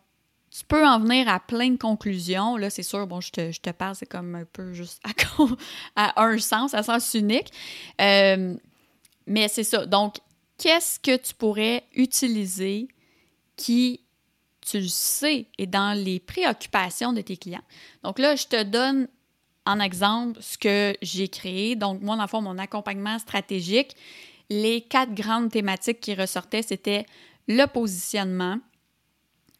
tu 0.51 0.65
peux 0.65 0.85
en 0.85 0.99
venir 0.99 1.29
à 1.29 1.39
plein 1.39 1.69
de 1.69 1.77
conclusions. 1.77 2.57
Là, 2.57 2.69
c'est 2.69 2.83
sûr, 2.83 3.07
bon, 3.07 3.21
je 3.21 3.31
te, 3.31 3.51
je 3.51 3.61
te 3.61 3.69
parle, 3.69 3.95
c'est 3.95 4.05
comme 4.05 4.35
un 4.35 4.43
peu 4.43 4.73
juste 4.73 5.01
à, 5.95 6.21
un 6.21 6.37
sens, 6.39 6.73
à 6.73 6.83
sens 6.83 7.13
unique. 7.13 7.51
Euh, 8.01 8.55
mais 9.25 9.47
c'est 9.47 9.63
ça. 9.63 9.85
Donc, 9.85 10.17
qu'est-ce 10.57 10.99
que 10.99 11.15
tu 11.15 11.33
pourrais 11.33 11.85
utiliser 11.95 12.89
qui, 13.55 14.01
tu 14.59 14.81
le 14.81 14.87
sais, 14.87 15.47
est 15.57 15.67
dans 15.67 15.97
les 15.97 16.19
préoccupations 16.19 17.13
de 17.13 17.21
tes 17.21 17.37
clients? 17.37 17.63
Donc 18.03 18.19
là, 18.19 18.35
je 18.35 18.47
te 18.47 18.61
donne 18.61 19.07
en 19.65 19.79
exemple 19.79 20.37
ce 20.41 20.57
que 20.57 20.97
j'ai 21.01 21.29
créé. 21.29 21.77
Donc, 21.77 22.01
moi, 22.01 22.17
dans 22.17 22.23
le 22.23 22.27
fond, 22.27 22.41
mon 22.41 22.57
accompagnement 22.57 23.19
stratégique, 23.19 23.95
les 24.49 24.81
quatre 24.81 25.13
grandes 25.13 25.49
thématiques 25.49 26.01
qui 26.01 26.13
ressortaient, 26.13 26.61
c'était 26.61 27.05
le 27.47 27.65
positionnement, 27.67 28.59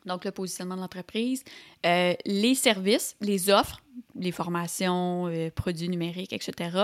donc 0.05 0.25
le 0.25 0.31
positionnement 0.31 0.75
de 0.75 0.81
l'entreprise, 0.81 1.43
euh, 1.86 2.13
les 2.25 2.55
services, 2.55 3.15
les 3.22 3.50
offres, 3.50 3.81
les 4.15 4.31
formations, 4.31 5.27
euh, 5.27 5.50
produits 5.51 5.89
numériques, 5.89 6.34
etc., 6.34 6.77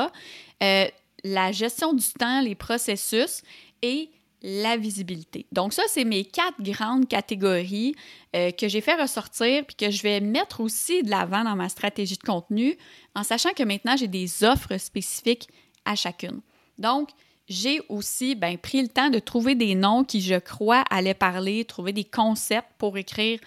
euh, 0.64 0.86
la 1.24 1.52
gestion 1.52 1.94
du 1.94 2.06
temps, 2.14 2.42
les 2.42 2.56
processus 2.56 3.42
et 3.82 4.10
la 4.44 4.78
visibilité. 4.78 5.48
Donc 5.52 5.74
ça, 5.74 5.82
c'est 5.88 6.04
mes 6.04 6.24
quatre 6.24 6.62
grandes 6.62 7.08
catégories 7.08 7.96
que 8.34 8.68
j'ai 8.68 8.82
fait 8.82 8.94
ressortir 8.94 9.66
puis 9.66 9.76
que 9.76 9.90
je 9.90 10.04
vais 10.04 10.22
mettre 10.22 10.62
aussi 10.62 11.02
de 11.02 11.10
l'avant 11.10 11.44
dans 11.44 11.56
ma 11.56 11.70
stratégie 11.70 12.18
de 12.18 12.24
contenu 12.24 12.78
en 13.16 13.24
sachant 13.24 13.50
que 13.54 13.64
maintenant, 13.64 13.98
j'ai 13.98 14.08
des 14.08 14.44
offres 14.44 14.78
spécifiques 14.78 15.50
à 15.86 15.96
chacune. 15.96 16.42
Donc, 16.78 17.10
j'ai 17.48 17.82
aussi 17.90 18.36
ben, 18.36 18.58
pris 18.58 18.82
le 18.82 18.90
temps 18.90 19.10
de 19.10 19.20
trouver 19.20 19.56
des 19.56 19.76
noms 19.76 20.04
qui, 20.04 20.22
je 20.22 20.36
crois, 20.36 20.84
allaient 20.90 21.14
parler, 21.14 21.66
trouver 21.66 21.94
des 21.94 22.04
concepts 22.04 22.72
pour 22.78 22.98
écrire 22.98 23.40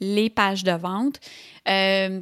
les 0.00 0.30
pages 0.30 0.64
de 0.64 0.72
vente. 0.72 1.20
Euh, 1.68 2.20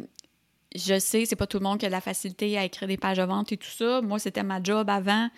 je 0.75 0.99
sais, 0.99 1.25
c'est 1.25 1.37
pas 1.37 1.47
tout 1.47 1.59
le 1.59 1.65
monde 1.65 1.79
qui 1.79 1.87
a 1.87 1.89
de 1.89 1.95
la 1.95 2.01
facilité 2.01 2.59
à 2.59 2.65
écrire 2.65 2.89
des 2.89 2.97
pages 2.97 3.19
de 3.19 3.23
vente 3.23 3.53
et 3.53 3.57
tout 3.57 3.71
ça. 3.71 4.01
Moi, 4.01 4.19
c'était 4.19 4.43
ma 4.43 4.63
job 4.63 4.89
avant 4.89 5.29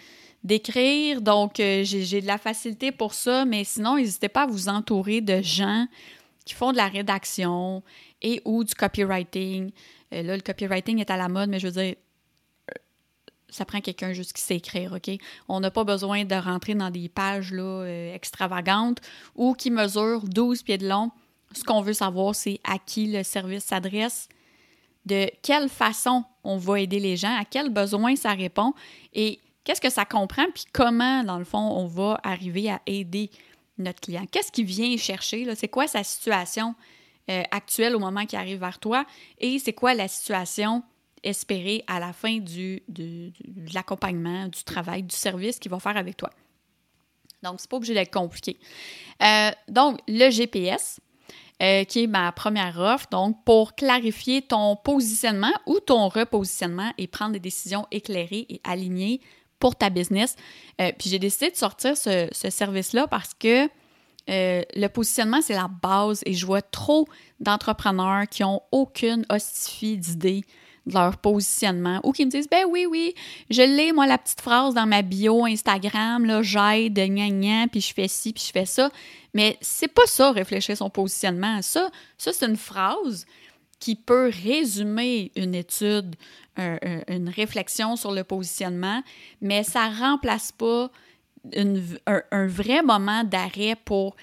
d'écrire, 0.42 1.20
donc 1.20 1.60
euh, 1.60 1.82
j'ai 1.84 2.20
de 2.20 2.26
la 2.26 2.38
facilité 2.38 2.92
pour 2.92 3.12
ça, 3.12 3.44
mais 3.44 3.64
sinon, 3.64 3.96
n'hésitez 3.96 4.28
pas 4.28 4.44
à 4.44 4.46
vous 4.46 4.68
entourer 4.68 5.20
de 5.20 5.42
gens 5.42 5.86
qui 6.46 6.54
font 6.54 6.72
de 6.72 6.78
la 6.78 6.88
rédaction 6.88 7.82
et 8.22 8.40
ou 8.44 8.64
du 8.64 8.74
copywriting. 8.74 9.70
Euh, 10.14 10.22
là, 10.22 10.36
le 10.36 10.42
copywriting 10.42 10.98
est 10.98 11.10
à 11.10 11.16
la 11.16 11.28
mode, 11.28 11.50
mais 11.50 11.58
je 11.58 11.68
veux 11.68 11.82
dire, 11.82 11.94
ça 13.50 13.64
prend 13.64 13.80
quelqu'un 13.80 14.12
juste 14.12 14.32
qui 14.32 14.42
sait 14.42 14.56
écrire, 14.56 14.92
OK? 14.92 15.10
On 15.48 15.60
n'a 15.60 15.70
pas 15.70 15.84
besoin 15.84 16.24
de 16.24 16.34
rentrer 16.34 16.74
dans 16.74 16.90
des 16.90 17.08
pages 17.08 17.52
là, 17.52 17.84
extravagantes 18.14 19.00
ou 19.34 19.54
qui 19.54 19.70
mesurent 19.70 20.24
12 20.24 20.62
pieds 20.62 20.78
de 20.78 20.88
long. 20.88 21.10
Ce 21.54 21.64
qu'on 21.64 21.80
veut 21.80 21.92
savoir, 21.92 22.34
c'est 22.34 22.60
à 22.64 22.78
qui 22.78 23.06
le 23.06 23.22
service 23.22 23.64
s'adresse, 23.64 24.28
de 25.06 25.30
quelle 25.42 25.68
façon 25.68 26.24
on 26.44 26.56
va 26.56 26.80
aider 26.80 27.00
les 27.00 27.16
gens, 27.16 27.34
à 27.36 27.44
quel 27.44 27.70
besoin 27.70 28.16
ça 28.16 28.32
répond 28.32 28.72
et 29.14 29.40
qu'est-ce 29.64 29.80
que 29.80 29.90
ça 29.90 30.04
comprend, 30.04 30.44
puis 30.54 30.64
comment, 30.72 31.24
dans 31.24 31.38
le 31.38 31.44
fond, 31.44 31.58
on 31.58 31.86
va 31.86 32.20
arriver 32.22 32.70
à 32.70 32.80
aider 32.86 33.30
notre 33.78 34.00
client. 34.00 34.26
Qu'est-ce 34.30 34.52
qu'il 34.52 34.66
vient 34.66 34.96
chercher? 34.96 35.52
C'est 35.54 35.68
quoi 35.68 35.86
sa 35.86 36.04
situation 36.04 36.74
euh, 37.30 37.42
actuelle 37.50 37.96
au 37.96 37.98
moment 37.98 38.26
qu'il 38.26 38.38
arrive 38.38 38.60
vers 38.60 38.78
toi 38.78 39.04
et 39.38 39.58
c'est 39.58 39.72
quoi 39.72 39.94
la 39.94 40.08
situation 40.08 40.82
espérée 41.22 41.84
à 41.86 42.00
la 42.00 42.12
fin 42.12 42.38
du, 42.38 42.82
de 42.88 43.32
l'accompagnement, 43.74 44.48
du 44.48 44.64
travail, 44.64 45.02
du 45.02 45.14
service 45.14 45.58
qu'il 45.58 45.70
va 45.70 45.78
faire 45.78 45.96
avec 45.96 46.16
toi. 46.16 46.30
Donc, 47.42 47.56
c'est 47.58 47.70
pas 47.70 47.76
obligé 47.76 47.94
d'être 47.94 48.12
compliqué. 48.12 48.58
Euh, 49.22 49.50
donc, 49.68 49.98
le 50.08 50.30
GPS, 50.30 51.00
euh, 51.62 51.84
qui 51.84 52.04
est 52.04 52.06
ma 52.06 52.32
première 52.32 52.78
offre, 52.78 53.06
donc 53.10 53.36
pour 53.44 53.74
clarifier 53.74 54.42
ton 54.42 54.76
positionnement 54.76 55.52
ou 55.66 55.78
ton 55.80 56.08
repositionnement 56.08 56.92
et 56.98 57.06
prendre 57.06 57.32
des 57.32 57.40
décisions 57.40 57.86
éclairées 57.90 58.46
et 58.48 58.60
alignées 58.64 59.20
pour 59.58 59.76
ta 59.76 59.90
business. 59.90 60.36
Euh, 60.80 60.90
puis 60.98 61.10
j'ai 61.10 61.18
décidé 61.18 61.50
de 61.50 61.56
sortir 61.56 61.96
ce, 61.96 62.28
service-là 62.32 63.06
parce 63.08 63.34
que 63.34 63.68
le 64.28 64.86
positionnement, 64.86 65.42
c'est 65.42 65.54
la 65.54 65.68
base 65.68 66.22
et 66.24 66.34
je 66.34 66.46
vois 66.46 66.62
trop 66.62 67.08
d'entrepreneurs 67.40 68.28
qui 68.28 68.44
ont 68.44 68.62
aucune 68.70 69.26
hostifie 69.28 69.98
d'idées 69.98 70.44
de 70.86 70.94
leur 70.94 71.16
positionnement 71.18 72.00
ou 72.04 72.12
qui 72.12 72.24
me 72.24 72.30
disent 72.30 72.48
ben 72.48 72.64
oui 72.68 72.86
oui 72.86 73.14
je 73.50 73.62
l'ai 73.62 73.92
moi 73.92 74.06
la 74.06 74.18
petite 74.18 74.40
phrase 74.40 74.74
dans 74.74 74.86
ma 74.86 75.02
bio 75.02 75.44
Instagram 75.44 76.24
là 76.24 76.42
j'aide 76.42 76.98
gna 76.98 77.28
gna 77.28 77.68
puis 77.68 77.80
je 77.80 77.92
fais 77.92 78.08
ci 78.08 78.32
puis 78.32 78.44
je 78.46 78.52
fais 78.52 78.66
ça. 78.66 78.90
Mais 79.32 79.56
c'est 79.60 79.88
pas 79.88 80.06
ça 80.06 80.32
réfléchir 80.32 80.76
son 80.76 80.90
positionnement 80.90 81.62
ça. 81.62 81.90
Ça 82.18 82.32
c'est 82.32 82.46
une 82.46 82.56
phrase 82.56 83.26
qui 83.78 83.94
peut 83.94 84.30
résumer 84.44 85.32
une 85.36 85.54
étude 85.54 86.16
une 86.56 87.30
réflexion 87.30 87.96
sur 87.96 88.12
le 88.12 88.24
positionnement 88.24 89.02
mais 89.40 89.62
ça 89.62 89.88
remplace 89.88 90.52
pas 90.52 90.90
un, 91.54 92.46
vrai 92.46 92.82
moment 92.82 93.24
d'arrêt 93.24 93.76
pour 93.84 94.16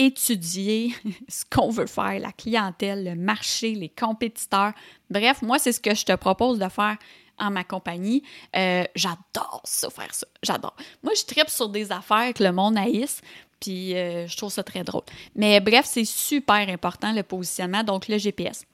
étudier 0.00 0.94
ce 1.28 1.44
qu'on 1.50 1.70
veut 1.70 1.86
faire, 1.86 2.18
la 2.18 2.32
clientèle, 2.32 3.04
le 3.04 3.14
marché, 3.14 3.74
les 3.74 3.88
compétiteurs. 3.88 4.72
Bref, 5.10 5.42
moi, 5.42 5.58
c'est 5.58 5.72
ce 5.72 5.80
que 5.80 5.94
je 5.94 6.04
te 6.04 6.14
propose 6.14 6.58
de 6.58 6.68
faire 6.68 6.96
en 7.38 7.50
ma 7.50 7.64
compagnie. 7.64 8.22
Euh, 8.56 8.84
j'adore 8.94 9.60
ça, 9.64 9.90
faire 9.90 10.14
ça. 10.14 10.26
J'adore. 10.42 10.74
Moi, 11.02 11.12
je 11.16 11.24
tripe 11.24 11.48
sur 11.50 11.68
des 11.68 11.92
affaires 11.92 12.32
que 12.34 12.42
le 12.42 12.52
monde 12.52 12.76
haïsse, 12.76 13.20
puis 13.60 13.94
euh, 13.94 14.26
je 14.26 14.36
trouve 14.36 14.52
ça 14.52 14.62
très 14.62 14.84
drôle. 14.84 15.04
Mais 15.34 15.60
bref, 15.60 15.86
c'est 15.86 16.04
super 16.04 16.68
important 16.68 17.12
le 17.12 17.22
positionnement, 17.22 17.82
donc 17.82 18.08
le 18.08 18.18
GPS. 18.18 18.64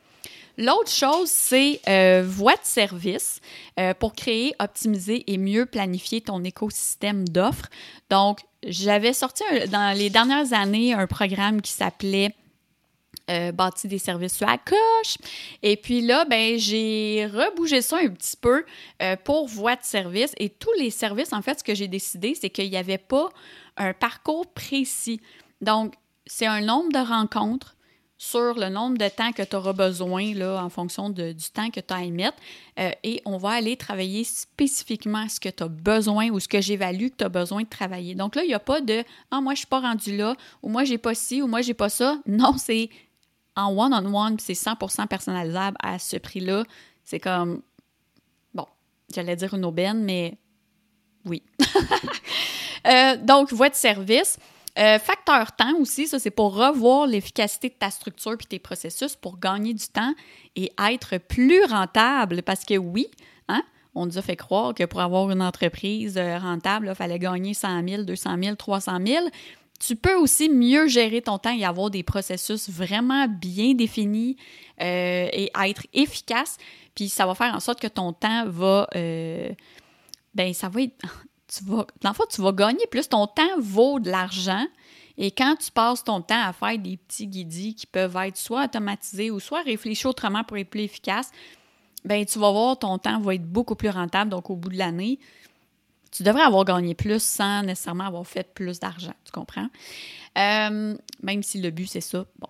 L'autre 0.58 0.90
chose, 0.90 1.28
c'est 1.28 1.80
euh, 1.86 2.24
voie 2.26 2.54
de 2.54 2.64
service 2.64 3.40
euh, 3.78 3.92
pour 3.92 4.14
créer, 4.14 4.54
optimiser 4.58 5.30
et 5.30 5.36
mieux 5.36 5.66
planifier 5.66 6.22
ton 6.22 6.42
écosystème 6.44 7.28
d'offres. 7.28 7.68
Donc, 8.08 8.40
j'avais 8.66 9.12
sorti 9.12 9.44
dans 9.70 9.96
les 9.96 10.08
dernières 10.08 10.54
années 10.54 10.94
un 10.94 11.06
programme 11.06 11.60
qui 11.60 11.72
s'appelait 11.72 12.34
euh, 13.28 13.52
bâti 13.52 13.86
des 13.86 13.98
services 13.98 14.36
sur 14.36 14.46
la 14.46 14.56
coche. 14.56 15.18
Et 15.62 15.76
puis 15.76 16.00
là, 16.00 16.24
ben, 16.24 16.58
j'ai 16.58 17.28
rebougé 17.30 17.82
ça 17.82 17.98
un 17.98 18.08
petit 18.08 18.36
peu 18.36 18.64
pour 19.24 19.48
voie 19.48 19.76
de 19.76 19.84
service. 19.84 20.32
Et 20.38 20.48
tous 20.48 20.72
les 20.78 20.90
services, 20.90 21.34
en 21.34 21.42
fait, 21.42 21.58
ce 21.58 21.64
que 21.64 21.74
j'ai 21.74 21.88
décidé, 21.88 22.34
c'est 22.34 22.48
qu'il 22.48 22.70
n'y 22.70 22.78
avait 22.78 22.98
pas 22.98 23.28
un 23.76 23.92
parcours 23.92 24.46
précis. 24.46 25.20
Donc, 25.60 25.94
c'est 26.26 26.46
un 26.46 26.62
nombre 26.62 26.92
de 26.92 26.98
rencontres 26.98 27.75
sur 28.18 28.54
le 28.54 28.68
nombre 28.68 28.96
de 28.96 29.08
temps 29.08 29.32
que 29.32 29.42
tu 29.42 29.56
auras 29.56 29.74
besoin 29.74 30.34
là, 30.34 30.62
en 30.62 30.70
fonction 30.70 31.10
du 31.10 31.34
temps 31.52 31.70
que 31.70 31.80
tu 31.80 31.92
as 31.92 31.98
à 31.98 32.02
émettre. 32.02 32.38
Euh, 32.78 32.90
et 33.02 33.20
on 33.26 33.36
va 33.36 33.50
aller 33.50 33.76
travailler 33.76 34.24
spécifiquement 34.24 35.28
ce 35.28 35.38
que 35.38 35.50
tu 35.50 35.62
as 35.62 35.68
besoin 35.68 36.30
ou 36.30 36.40
ce 36.40 36.48
que 36.48 36.60
j'évalue 36.60 37.08
que 37.08 37.16
tu 37.18 37.24
as 37.24 37.28
besoin 37.28 37.62
de 37.62 37.68
travailler. 37.68 38.14
Donc 38.14 38.34
là, 38.34 38.44
il 38.44 38.48
n'y 38.48 38.54
a 38.54 38.58
pas 38.58 38.80
de 38.80 39.04
Ah, 39.30 39.40
moi, 39.40 39.52
je 39.52 39.56
ne 39.56 39.56
suis 39.56 39.66
pas 39.66 39.80
rendu 39.80 40.16
là, 40.16 40.34
ou 40.62 40.68
moi, 40.68 40.84
j'ai 40.84 40.98
pas 40.98 41.14
ci, 41.14 41.42
ou 41.42 41.46
moi, 41.46 41.60
j'ai 41.60 41.74
pas 41.74 41.90
ça. 41.90 42.18
Non, 42.26 42.56
c'est 42.56 42.88
en 43.54 43.76
one-on-one, 43.76 44.38
c'est 44.38 44.52
100% 44.52 45.06
personnalisable 45.06 45.76
à 45.82 45.98
ce 45.98 46.16
prix-là. 46.16 46.64
C'est 47.04 47.20
comme, 47.20 47.62
bon, 48.54 48.66
j'allais 49.14 49.36
dire 49.36 49.54
une 49.54 49.64
aubaine, 49.64 50.02
mais 50.04 50.38
oui. 51.24 51.42
Euh, 52.86 53.16
donc, 53.16 53.52
voie 53.52 53.68
de 53.68 53.74
service. 53.74 54.38
Euh, 54.78 54.98
facteur 54.98 55.52
temps 55.56 55.74
aussi, 55.78 56.06
ça 56.06 56.18
c'est 56.18 56.30
pour 56.30 56.54
revoir 56.54 57.06
l'efficacité 57.06 57.70
de 57.70 57.74
ta 57.74 57.90
structure 57.90 58.32
et 58.32 58.44
tes 58.44 58.58
processus 58.58 59.16
pour 59.16 59.38
gagner 59.38 59.72
du 59.72 59.86
temps 59.86 60.12
et 60.54 60.70
être 60.90 61.16
plus 61.18 61.64
rentable. 61.64 62.42
Parce 62.42 62.64
que 62.64 62.76
oui, 62.76 63.08
hein, 63.48 63.62
on 63.94 64.06
nous 64.06 64.18
a 64.18 64.22
fait 64.22 64.36
croire 64.36 64.74
que 64.74 64.84
pour 64.84 65.00
avoir 65.00 65.30
une 65.30 65.40
entreprise 65.40 66.18
euh, 66.18 66.38
rentable, 66.38 66.88
il 66.90 66.94
fallait 66.94 67.18
gagner 67.18 67.54
100 67.54 67.88
000, 67.88 68.02
200 68.02 68.36
000, 68.42 68.56
300 68.56 68.98
000. 69.06 69.26
Tu 69.78 69.96
peux 69.96 70.14
aussi 70.14 70.48
mieux 70.50 70.88
gérer 70.88 71.22
ton 71.22 71.38
temps 71.38 71.54
et 71.56 71.64
avoir 71.64 71.90
des 71.90 72.02
processus 72.02 72.68
vraiment 72.68 73.28
bien 73.28 73.74
définis 73.74 74.36
euh, 74.80 75.28
et 75.32 75.50
être 75.64 75.86
efficace. 75.94 76.58
Puis 76.94 77.08
ça 77.08 77.26
va 77.26 77.34
faire 77.34 77.54
en 77.54 77.60
sorte 77.60 77.80
que 77.80 77.86
ton 77.86 78.12
temps 78.12 78.44
va... 78.46 78.88
ben 78.94 80.54
ça 80.54 80.68
va 80.68 80.82
être 80.82 81.25
tu 81.48 81.64
vas, 81.64 81.86
tu 82.30 82.42
vas 82.42 82.52
gagner 82.52 82.86
plus. 82.90 83.08
Ton 83.08 83.26
temps 83.26 83.58
vaut 83.58 84.00
de 84.00 84.10
l'argent. 84.10 84.64
Et 85.18 85.30
quand 85.30 85.56
tu 85.56 85.70
passes 85.70 86.04
ton 86.04 86.20
temps 86.20 86.42
à 86.42 86.52
faire 86.52 86.78
des 86.78 86.98
petits 86.98 87.26
guidis 87.26 87.74
qui 87.74 87.86
peuvent 87.86 88.16
être 88.16 88.36
soit 88.36 88.64
automatisés 88.64 89.30
ou 89.30 89.40
soit 89.40 89.62
réfléchis 89.62 90.06
autrement 90.06 90.44
pour 90.44 90.58
être 90.58 90.68
plus 90.68 90.82
efficace, 90.82 91.30
ben 92.04 92.24
tu 92.24 92.38
vas 92.38 92.50
voir 92.50 92.78
ton 92.78 92.98
temps 92.98 93.18
va 93.20 93.34
être 93.34 93.46
beaucoup 93.46 93.74
plus 93.74 93.88
rentable. 93.88 94.30
Donc, 94.30 94.50
au 94.50 94.56
bout 94.56 94.68
de 94.68 94.76
l'année, 94.76 95.18
tu 96.10 96.22
devrais 96.22 96.42
avoir 96.42 96.64
gagné 96.64 96.94
plus 96.94 97.22
sans 97.22 97.62
nécessairement 97.62 98.04
avoir 98.04 98.26
fait 98.26 98.52
plus 98.54 98.78
d'argent. 98.78 99.14
Tu 99.24 99.32
comprends? 99.32 99.68
Euh, 100.38 100.96
même 101.22 101.42
si 101.42 101.60
le 101.60 101.70
but, 101.70 101.86
c'est 101.86 102.00
ça. 102.00 102.26
Bon, 102.38 102.48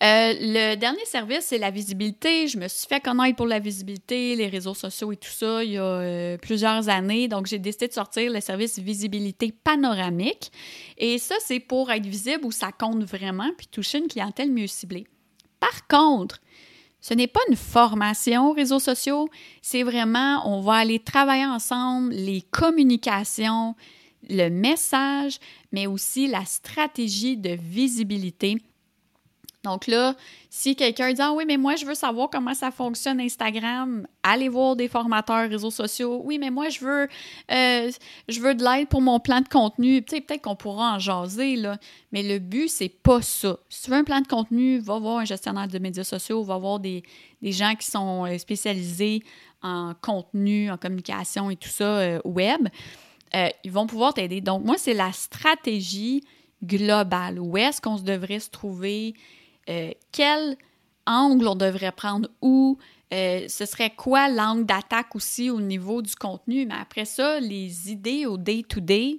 euh, 0.00 0.32
le 0.38 0.76
dernier 0.76 1.04
service, 1.06 1.46
c'est 1.46 1.58
la 1.58 1.72
visibilité. 1.72 2.46
Je 2.46 2.56
me 2.56 2.68
suis 2.68 2.86
fait 2.86 3.00
connaître 3.00 3.34
pour 3.34 3.46
la 3.46 3.58
visibilité, 3.58 4.36
les 4.36 4.46
réseaux 4.46 4.74
sociaux 4.74 5.10
et 5.10 5.16
tout 5.16 5.30
ça 5.30 5.64
il 5.64 5.72
y 5.72 5.78
a 5.78 5.82
euh, 5.82 6.36
plusieurs 6.38 6.88
années. 6.88 7.26
Donc, 7.26 7.46
j'ai 7.46 7.58
décidé 7.58 7.88
de 7.88 7.92
sortir 7.92 8.32
le 8.32 8.40
service 8.40 8.78
visibilité 8.78 9.52
panoramique. 9.52 10.52
Et 10.98 11.18
ça, 11.18 11.34
c'est 11.40 11.58
pour 11.58 11.90
être 11.90 12.06
visible 12.06 12.44
où 12.44 12.52
ça 12.52 12.70
compte 12.70 13.02
vraiment 13.02 13.50
puis 13.56 13.66
toucher 13.66 13.98
une 13.98 14.06
clientèle 14.06 14.52
mieux 14.52 14.68
ciblée. 14.68 15.06
Par 15.58 15.88
contre, 15.88 16.40
ce 17.00 17.14
n'est 17.14 17.26
pas 17.26 17.40
une 17.48 17.56
formation 17.56 18.50
aux 18.50 18.52
réseaux 18.52 18.80
sociaux, 18.80 19.28
c'est 19.62 19.82
vraiment, 19.82 20.42
on 20.48 20.60
va 20.60 20.74
aller 20.74 20.98
travailler 20.98 21.46
ensemble 21.46 22.12
les 22.12 22.42
communications, 22.42 23.74
le 24.28 24.48
message, 24.48 25.38
mais 25.72 25.86
aussi 25.86 26.26
la 26.26 26.44
stratégie 26.44 27.36
de 27.36 27.50
visibilité 27.50 28.58
donc 29.64 29.88
là, 29.88 30.14
si 30.50 30.76
quelqu'un 30.76 31.12
dit 31.12 31.20
Ah 31.20 31.32
oui, 31.32 31.44
mais 31.46 31.56
moi, 31.56 31.74
je 31.74 31.84
veux 31.84 31.96
savoir 31.96 32.30
comment 32.30 32.54
ça 32.54 32.70
fonctionne 32.70 33.20
Instagram, 33.20 34.06
allez 34.22 34.48
voir 34.48 34.76
des 34.76 34.86
formateurs 34.86 35.50
réseaux 35.50 35.72
sociaux. 35.72 36.22
Oui, 36.24 36.38
mais 36.38 36.50
moi, 36.50 36.68
je 36.68 36.80
veux, 36.80 37.08
euh, 37.50 37.90
je 38.28 38.40
veux 38.40 38.54
de 38.54 38.62
l'aide 38.62 38.88
pour 38.88 39.02
mon 39.02 39.18
plan 39.18 39.40
de 39.40 39.48
contenu. 39.48 40.02
Tu 40.04 40.14
sais, 40.14 40.20
peut-être 40.20 40.42
qu'on 40.42 40.54
pourra 40.54 40.94
en 40.94 40.98
jaser, 41.00 41.56
là. 41.56 41.76
Mais 42.12 42.22
le 42.22 42.38
but, 42.38 42.68
c'est 42.68 42.88
pas 42.88 43.20
ça. 43.20 43.58
Si 43.68 43.82
tu 43.82 43.90
veux 43.90 43.96
un 43.96 44.04
plan 44.04 44.20
de 44.20 44.28
contenu, 44.28 44.78
va 44.78 44.98
voir 45.00 45.18
un 45.18 45.24
gestionnaire 45.24 45.66
de 45.66 45.78
médias 45.80 46.04
sociaux, 46.04 46.42
va 46.44 46.56
voir 46.56 46.78
des, 46.78 47.02
gens 47.42 47.74
qui 47.74 47.90
sont 47.90 48.26
euh, 48.26 48.38
spécialisés 48.38 49.24
en 49.60 49.92
contenu, 50.00 50.70
en 50.70 50.76
communication 50.76 51.50
et 51.50 51.56
tout 51.56 51.68
ça, 51.68 51.84
euh, 51.84 52.20
web. 52.24 52.68
ils 53.34 53.72
vont 53.72 53.88
pouvoir 53.88 54.14
t'aider. 54.14 54.40
Donc, 54.40 54.64
moi, 54.64 54.76
c'est 54.78 54.94
la 54.94 55.10
stratégie 55.12 56.22
globale. 56.62 57.40
Où 57.40 57.56
est-ce 57.56 57.80
qu'on 57.80 57.96
devrait 57.96 58.40
se 58.40 58.50
trouver? 58.50 59.14
Euh, 59.68 59.92
quel 60.12 60.56
angle 61.06 61.46
on 61.48 61.54
devrait 61.54 61.92
prendre 61.92 62.28
où? 62.42 62.78
Euh, 63.12 63.48
ce 63.48 63.64
serait 63.64 63.90
quoi 63.90 64.28
l'angle 64.28 64.66
d'attaque 64.66 65.16
aussi 65.16 65.50
au 65.50 65.60
niveau 65.60 66.02
du 66.02 66.14
contenu? 66.14 66.66
Mais 66.66 66.74
après 66.74 67.06
ça, 67.06 67.40
les 67.40 67.90
idées 67.90 68.26
au 68.26 68.36
day-to-day, 68.36 69.18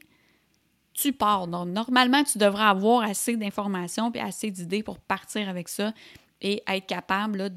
tu 0.93 1.11
pars. 1.13 1.47
Donc, 1.47 1.69
normalement, 1.69 2.23
tu 2.23 2.37
devrais 2.37 2.65
avoir 2.65 3.03
assez 3.03 3.35
d'informations 3.35 4.11
et 4.13 4.19
assez 4.19 4.51
d'idées 4.51 4.83
pour 4.83 4.99
partir 4.99 5.49
avec 5.49 5.69
ça 5.69 5.93
et 6.41 6.61
être 6.67 6.85
capable 6.85 7.49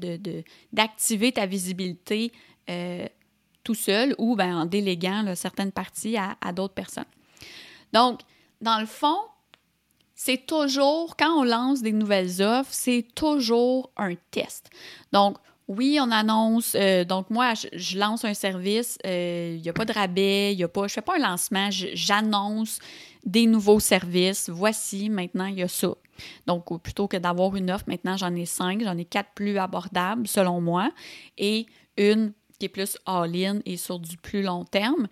d'activer 0.71 1.29
de, 1.29 1.35
ta 1.35 1.45
visibilité 1.45 2.31
tout 3.63 3.75
seul 3.75 4.13
ou 4.17 4.35
ben, 4.35 4.55
en 4.55 4.65
déléguant 4.65 5.33
certaines 5.35 5.71
parties 5.71 6.17
à, 6.17 6.51
d'autres 6.51 6.73
personnes. 6.73 7.05
Donc, 7.93 8.21
dans 8.61 8.79
le 8.79 8.85
fond, 8.85 9.17
c'est 10.25 10.45
toujours, 10.45 11.17
quand 11.17 11.41
on 11.41 11.43
lance 11.43 11.81
des 11.81 11.91
nouvelles 11.91 12.41
offres, 12.41 12.71
c'est 12.71 13.05
toujours 13.13 13.91
un 13.97 14.13
test. 14.31 14.69
Donc, 15.11 15.35
oui, 15.67 15.99
on 16.01 16.11
annonce. 16.11 16.77
Euh, 16.79 17.03
donc, 17.03 17.29
moi, 17.29 17.53
je, 17.55 17.97
lance 17.97 18.23
un 18.23 18.33
service. 18.33 18.97
Il 19.03 19.09
euh, 19.09 19.57
n'y 19.57 19.67
a 19.67 19.73
pas 19.73 19.83
de 19.83 19.91
rabais. 19.91 20.55
Y 20.55 20.63
a 20.63 20.69
pas, 20.69 20.87
je 20.87 20.93
ne 20.93 20.95
fais 20.95 21.01
pas 21.01 21.17
un 21.17 21.29
lancement. 21.29 21.67
J'annonce 21.71 22.79
des 23.25 23.47
nouveaux 23.47 23.81
services. 23.81 24.49
Voici, 24.49 25.09
maintenant, 25.09 25.47
il 25.47 25.55
y 25.55 25.63
a 25.63 25.67
ça. 25.67 25.93
Donc, 26.47 26.81
plutôt 26.81 27.09
que 27.09 27.17
d'avoir 27.17 27.57
une 27.57 27.69
offre, 27.69 27.85
maintenant, 27.87 28.15
j'en 28.15 28.33
ai 28.33 28.45
cinq. 28.45 28.81
J'en 28.81 28.97
ai 28.97 29.03
quatre 29.03 29.31
plus 29.35 29.57
abordables, 29.57 30.25
selon 30.25 30.61
moi, 30.61 30.89
et 31.37 31.65
une 31.97 32.31
qui 32.59 32.67
est 32.67 32.69
plus 32.69 32.97
all-in 33.05 33.59
et 33.65 33.75
sur 33.75 33.99
du 33.99 34.15
plus 34.15 34.41
long 34.41 34.63
terme. 34.63 35.09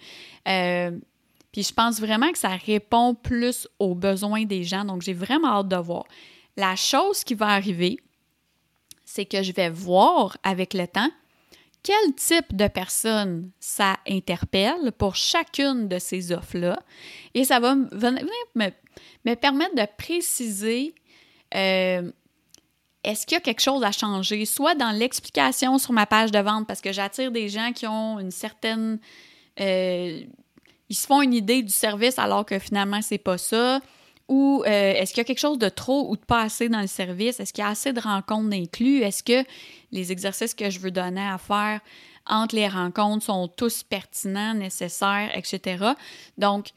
Euh, 0.47 0.91
puis 1.51 1.63
je 1.63 1.73
pense 1.73 1.99
vraiment 1.99 2.31
que 2.31 2.37
ça 2.37 2.55
répond 2.55 3.13
plus 3.13 3.67
aux 3.79 3.95
besoins 3.95 4.45
des 4.45 4.63
gens. 4.63 4.85
Donc, 4.85 5.01
j'ai 5.01 5.13
vraiment 5.13 5.59
hâte 5.59 5.67
de 5.67 5.75
voir. 5.75 6.05
La 6.57 6.75
chose 6.75 7.23
qui 7.23 7.33
va 7.33 7.47
arriver, 7.47 7.97
c'est 9.05 9.25
que 9.25 9.43
je 9.43 9.51
vais 9.51 9.69
voir 9.69 10.37
avec 10.43 10.73
le 10.73 10.87
temps 10.87 11.09
quel 11.83 12.13
type 12.15 12.55
de 12.55 12.67
personne 12.67 13.51
ça 13.59 13.97
interpelle 14.07 14.91
pour 14.97 15.15
chacune 15.15 15.87
de 15.87 15.99
ces 15.99 16.31
offres-là. 16.31 16.79
Et 17.33 17.43
ça 17.43 17.59
va 17.59 17.75
venir 17.91 18.23
me, 18.55 18.69
me, 19.25 19.35
permettre 19.35 19.75
de 19.75 19.87
préciser 19.97 20.93
euh, 21.55 22.11
est-ce 23.03 23.25
qu'il 23.25 23.35
y 23.35 23.37
a 23.37 23.41
quelque 23.41 23.61
chose 23.61 23.83
à 23.83 23.91
changer, 23.91 24.45
soit 24.45 24.75
dans 24.75 24.91
l'explication 24.91 25.79
sur 25.79 25.91
ma 25.91 26.05
page 26.05 26.31
de 26.31 26.39
vente, 26.39 26.67
parce 26.67 26.81
que 26.81 26.91
j'attire 26.91 27.31
des 27.31 27.49
gens 27.49 27.71
qui 27.73 27.87
ont 27.87 28.19
une 28.19 28.31
certaine... 28.31 28.99
Euh, 29.59 30.23
ils 30.91 30.95
se 30.95 31.07
font 31.07 31.21
une 31.21 31.33
idée 31.33 31.63
du 31.63 31.71
service 31.71 32.19
alors 32.19 32.45
que 32.45 32.59
finalement, 32.59 33.01
c'est 33.01 33.17
pas 33.17 33.37
ça? 33.37 33.79
Ou 34.27 34.61
euh, 34.65 34.93
est-ce 34.93 35.13
qu'il 35.13 35.19
y 35.19 35.21
a 35.21 35.23
quelque 35.23 35.39
chose 35.39 35.57
de 35.57 35.69
trop 35.69 36.11
ou 36.11 36.17
de 36.17 36.21
pas 36.21 36.41
assez 36.41 36.67
dans 36.67 36.81
le 36.81 36.87
service? 36.87 37.39
Est-ce 37.39 37.53
qu'il 37.53 37.63
y 37.63 37.65
a 37.65 37.69
assez 37.69 37.93
de 37.93 38.01
rencontres 38.01 38.53
inclus? 38.53 38.99
Est-ce 39.01 39.23
que 39.23 39.47
les 39.93 40.11
exercices 40.11 40.53
que 40.53 40.69
je 40.69 40.79
veux 40.79 40.91
donner 40.91 41.25
à 41.25 41.37
faire 41.37 41.79
entre 42.27 42.55
les 42.55 42.67
rencontres 42.67 43.23
sont 43.23 43.47
tous 43.47 43.83
pertinents, 43.83 44.53
nécessaires, 44.53 45.31
etc. 45.33 45.85
Donc, 46.37 46.71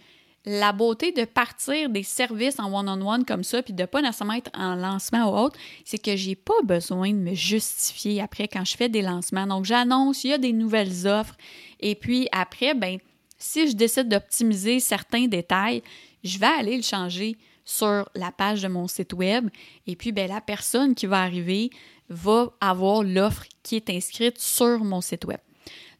la 0.46 0.72
beauté 0.72 1.10
de 1.10 1.24
partir 1.24 1.88
des 1.88 2.04
services 2.04 2.60
en 2.60 2.72
one-on-one 2.72 3.24
comme 3.24 3.42
ça, 3.42 3.62
puis 3.62 3.74
de 3.74 3.84
pas 3.84 4.00
nécessairement 4.00 4.34
être 4.34 4.50
en 4.54 4.76
lancement 4.76 5.28
ou 5.28 5.36
autre, 5.36 5.58
c'est 5.84 5.98
que 5.98 6.14
j'ai 6.14 6.36
pas 6.36 6.62
besoin 6.62 7.10
de 7.10 7.18
me 7.18 7.34
justifier 7.34 8.20
après 8.20 8.46
quand 8.46 8.64
je 8.64 8.76
fais 8.76 8.88
des 8.88 9.02
lancements. 9.02 9.48
Donc, 9.48 9.64
j'annonce, 9.64 10.22
il 10.22 10.30
y 10.30 10.34
a 10.34 10.38
des 10.38 10.52
nouvelles 10.52 11.08
offres, 11.08 11.36
et 11.80 11.96
puis 11.96 12.28
après, 12.30 12.74
ben 12.74 12.98
si 13.38 13.68
je 13.68 13.74
décide 13.74 14.08
d'optimiser 14.08 14.80
certains 14.80 15.26
détails, 15.26 15.82
je 16.22 16.38
vais 16.38 16.46
aller 16.46 16.76
le 16.76 16.82
changer 16.82 17.36
sur 17.64 18.08
la 18.14 18.30
page 18.30 18.62
de 18.62 18.68
mon 18.68 18.86
site 18.88 19.12
web, 19.14 19.48
et 19.86 19.96
puis 19.96 20.12
ben, 20.12 20.28
la 20.28 20.40
personne 20.40 20.94
qui 20.94 21.06
va 21.06 21.22
arriver 21.22 21.70
va 22.08 22.52
avoir 22.60 23.02
l'offre 23.02 23.46
qui 23.62 23.76
est 23.76 23.88
inscrite 23.90 24.38
sur 24.38 24.84
mon 24.84 25.00
site 25.00 25.24
web. 25.24 25.40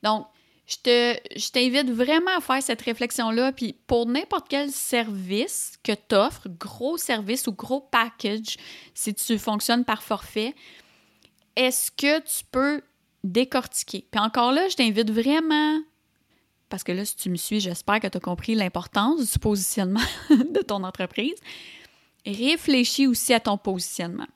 Donc, 0.03 0.27
je 0.67 1.51
t'invite 1.51 1.91
vraiment 1.91 2.37
à 2.37 2.41
faire 2.41 2.63
cette 2.63 2.83
réflexion-là. 2.83 3.53
Puis 3.53 3.75
pour 3.87 4.07
n'importe 4.07 4.47
quel 4.49 4.71
service 4.71 5.75
que 5.83 5.93
tu 5.93 6.15
offres, 6.15 6.49
gros 6.49 6.97
service 6.97 7.47
ou 7.47 7.53
gros 7.53 7.81
package, 7.81 8.57
si 8.95 9.15
tu 9.15 9.39
fonctionnes 9.39 9.85
par 9.85 10.03
forfait, 10.03 10.55
est-ce 11.57 11.91
que 11.91 12.21
tu 12.21 12.45
peux 12.51 12.83
décortiquer? 13.23 14.07
Puis 14.11 14.21
encore 14.21 14.53
là, 14.53 14.69
je 14.69 14.77
t'invite 14.77 15.11
vraiment, 15.11 15.81
parce 16.75 16.83
que 16.83 16.91
là, 16.91 17.05
si 17.05 17.15
tu 17.15 17.31
me 17.31 17.37
suis, 17.37 17.61
j'espère 17.61 18.01
que 18.01 18.09
tu 18.09 18.17
as 18.17 18.21
compris 18.21 18.57
l'importance 18.57 19.31
du 19.31 19.39
positionnement 19.39 20.01
de 20.29 20.61
ton 20.61 20.83
entreprise. 20.83 21.37
Réfléchis 22.27 23.07
aussi 23.07 23.33
à 23.33 23.39
ton 23.39 23.57
positionnement. 23.57 24.27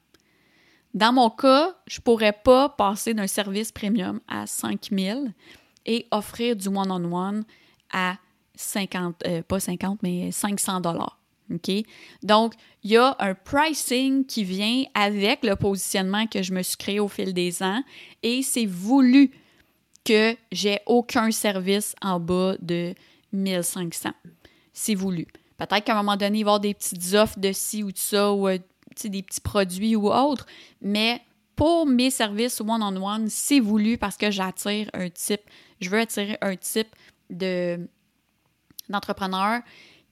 Dans 0.95 1.13
mon 1.13 1.31
cas, 1.31 1.75
je 1.89 1.99
ne 1.99 2.03
pourrais 2.03 2.33
pas 2.33 2.69
passer 2.69 3.13
d'un 3.13 3.27
service 3.27 3.73
premium 3.73 4.21
à 4.29 4.47
5000 4.47 5.35
et 5.85 6.07
offrir 6.13 6.55
du 6.55 6.69
one-on-one 6.69 7.43
à 7.93 8.19
50, 8.55 9.17
euh, 9.27 9.43
pas 9.43 9.59
50, 9.59 9.99
mais 10.05 10.31
500 10.31 10.81
dollars. 10.81 11.19
Donc, 12.23 12.53
il 12.85 12.93
y 12.93 12.97
a 12.97 13.17
un 13.19 13.35
pricing 13.35 14.25
qui 14.27 14.45
vient 14.45 14.85
avec 14.95 15.43
le 15.43 15.57
positionnement 15.57 16.29
que 16.29 16.45
je 16.45 16.53
me 16.53 16.63
suis 16.63 16.77
créé 16.77 17.01
au 17.01 17.09
fil 17.09 17.35
des 17.35 17.65
ans 17.65 17.83
et 18.23 18.43
c'est 18.43 18.67
voulu 18.67 19.33
que 20.09 20.37
j'ai 20.51 20.81
aucun 20.87 21.31
service 21.31 21.95
en 22.01 22.19
bas 22.19 22.57
de 22.61 22.95
1500. 23.33 24.11
C'est 24.73 24.95
voulu. 24.95 25.27
Peut-être 25.59 25.85
qu'à 25.85 25.93
un 25.93 26.03
moment 26.03 26.17
donné, 26.17 26.39
il 26.39 26.45
va 26.45 26.53
y 26.53 26.53
avoir 26.53 26.61
des 26.61 26.73
petites 26.73 27.13
offres 27.15 27.39
de 27.39 27.53
ci 27.53 27.83
ou 27.83 27.93
de 27.93 27.99
ça 27.99 28.33
ou 28.33 28.49
euh, 28.49 28.59
des 29.05 29.23
petits 29.23 29.41
produits 29.41 29.97
ou 29.97 30.11
autres, 30.11 30.47
mais 30.81 31.21
pour 31.57 31.87
mes 31.87 32.11
services 32.11 32.61
one-on-one, 32.61 33.29
c'est 33.29 33.61
voulu 33.61 33.99
parce 33.99 34.17
que 34.17 34.31
j'attire 34.31 34.89
un 34.95 35.11
type, 35.11 35.43
je 35.81 35.91
veux 35.91 35.99
attirer 35.99 36.39
un 36.41 36.57
type 36.57 36.89
de, 37.29 37.79
d'entrepreneur 38.89 39.61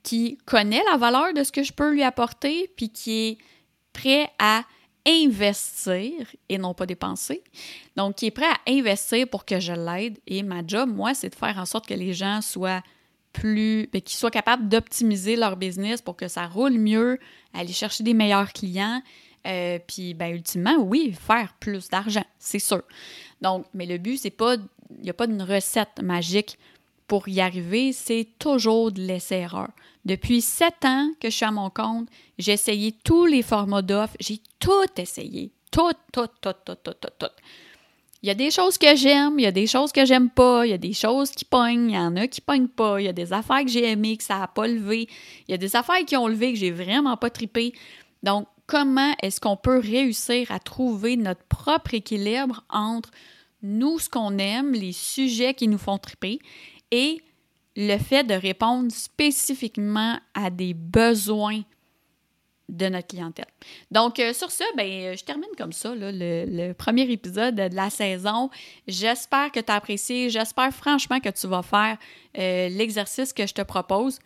qui 0.03 0.39
connaît 0.45 0.83
la 0.91 0.99
valeur 0.99 1.33
de 1.33 1.43
ce 1.43 1.53
que 1.53 1.63
je 1.63 1.73
peux 1.73 1.93
lui 1.93 2.03
apporter, 2.03 2.71
puis 2.77 2.91
qui 2.91 3.13
est 3.13 3.39
prêt 3.93 4.31
à 4.39 4.63
investir 5.07 6.27
et 6.49 6.59
non 6.59 6.75
pas 6.75 6.87
dépenser. 6.87 7.43
Donc, 7.97 8.17
qui 8.17 8.27
est 8.27 8.31
prêt 8.31 8.47
à 8.47 8.71
investir 8.71 9.29
pour 9.29 9.45
que 9.45 9.61
je 9.61 9.73
l'aide. 9.73 10.19
Et 10.27 10.43
ma 10.43 10.67
job, 10.67 10.91
moi, 10.91 11.15
c'est 11.15 11.31
de 11.31 11.35
faire 11.35 11.59
en 11.59 11.67
sorte 11.67 11.87
que 11.87 11.95
les 11.95 12.13
gens 12.13 12.41
soient 12.43 12.83
plus, 13.33 13.89
ben, 13.93 14.01
qu'ils 14.01 14.19
soient 14.19 14.31
capables 14.31 14.69
d'optimiser 14.69 15.37
leur 15.37 15.57
business 15.57 16.03
pour 16.03 16.17
que 16.17 16.29
ça 16.29 16.47
roule 16.47 16.79
mieux, 16.79 17.19
aller 17.53 17.73
chercher 17.73 18.03
des 18.03 18.15
meilleurs 18.15 18.53
clients 18.53 19.03
euh, 19.47 19.79
puis, 19.87 20.15
ben, 20.15 20.35
ultimement, 20.35 20.77
oui, 20.79 21.13
faire 21.13 21.55
plus 21.61 21.89
d'argent, 21.89 22.25
c'est 22.39 22.59
sûr. 22.59 22.83
Donc, 23.41 23.67
mais 23.75 23.87
le 23.87 23.99
but, 23.99 24.17
c'est 24.17 24.31
pas, 24.31 24.57
il 24.91 25.03
n'y 25.03 25.11
a 25.11 25.15
pas 25.15 25.27
d'une 25.27 25.43
recette 25.43 26.01
magique 26.03 26.59
pour 27.07 27.29
y 27.29 27.41
arriver, 27.41 27.93
c'est 27.93 28.29
toujours 28.39 28.93
de 28.93 29.01
laisser-erreur. 29.01 29.71
Depuis 30.05 30.41
sept 30.41 30.85
ans 30.85 31.11
que 31.21 31.31
je 31.31 31.37
suis 31.37 31.45
à 31.45 31.51
mon 31.51 31.71
compte, 31.71 32.09
j'ai 32.39 32.53
essayé 32.53 32.93
tous 33.05 33.27
les 33.27 33.43
formats 33.43 33.83
d'offres, 33.83 34.17
j'ai 34.21 34.41
tout 34.59 34.87
essayé. 34.97 35.53
Tout, 35.71 35.93
tout, 36.13 36.29
tout, 36.41 36.53
tout, 36.65 36.77
tout, 36.83 36.95
tout, 36.95 37.09
tout. 37.19 37.27
Il 38.23 38.29
y 38.29 38.31
a 38.31 38.35
des 38.35 38.51
choses 38.51 38.79
que 38.79 38.97
j'aime, 38.97 39.39
il 39.39 39.43
y 39.43 39.47
a 39.47 39.53
des 39.53 39.67
choses 39.67 39.93
que 39.93 40.05
j'aime 40.05 40.31
pas, 40.31 40.67
il 40.67 40.71
y 40.71 40.75
a 40.75 40.79
des 40.79 40.95
choses 40.95 41.31
qui 41.31 41.45
pognent, 41.45 41.91
il 41.91 41.95
y 41.95 41.99
en 41.99 42.17
a 42.17 42.27
qui 42.27 42.41
pognent 42.41 42.69
pas, 42.69 43.01
il 43.01 43.05
y 43.05 43.09
a 43.09 43.13
des 43.13 43.33
affaires 43.33 43.63
que 43.63 43.69
j'ai 43.69 43.89
aimées, 43.91 44.17
que 44.17 44.25
ça 44.25 44.39
n'a 44.39 44.49
pas 44.49 44.67
levé, 44.67 45.09
il 45.47 45.53
y 45.53 45.55
a 45.55 45.59
des 45.59 45.77
affaires 45.77 46.05
qui 46.05 46.17
ont 46.17 46.27
levé, 46.27 46.53
que 46.53 46.59
j'ai 46.59 46.71
vraiment 46.71 47.17
pas 47.17 47.31
tripé. 47.31 47.73
Donc, 48.23 48.49
comment 48.67 49.15
est-ce 49.23 49.41
qu'on 49.41 49.57
peut 49.57 49.79
réussir 49.79 50.51
à 50.51 50.59
trouver 50.59 51.17
notre 51.17 51.45
propre 51.45 51.95
équilibre 51.95 52.65
entre 52.71 53.11
nous, 53.63 53.99
ce 53.99 54.09
qu'on 54.09 54.39
aime, 54.39 54.73
les 54.73 54.93
sujets 54.93 55.55
qui 55.55 55.69
nous 55.69 55.79
font 55.79 55.99
triper 55.99 56.39
et 56.91 57.21
le 57.77 57.99
fait 57.99 58.25
de 58.25 58.35
répondre 58.35 58.91
spécifiquement 58.91 60.19
à 60.35 60.51
des 60.51 60.75
besoins 60.75 61.63
de 62.69 62.87
notre 62.89 63.07
clientèle. 63.07 63.47
Donc, 63.91 64.19
euh, 64.19 64.33
sur 64.33 64.51
ce, 64.51 64.65
ben, 64.77 65.17
je 65.17 65.23
termine 65.23 65.49
comme 65.57 65.73
ça 65.73 65.93
le, 65.95 66.73
premier 66.73 67.03
épisode 67.11 67.55
de 67.55 67.75
la 67.75 67.91
saison. 67.91 68.51
J'espère 68.89 69.53
que 69.53 69.61
tu 69.61 69.71
as 69.71 69.77
apprécié. 69.77 70.31
J'espère 70.31 70.73
franchement 70.73 71.21
que 71.21 71.29
tu 71.29 71.47
vas 71.47 71.63
faire 71.63 71.97
euh, 72.39 72.69
l'exercice 72.71 73.33
que 73.33 73.47
je 73.47 73.55
te 73.55 73.63
propose 73.63 74.19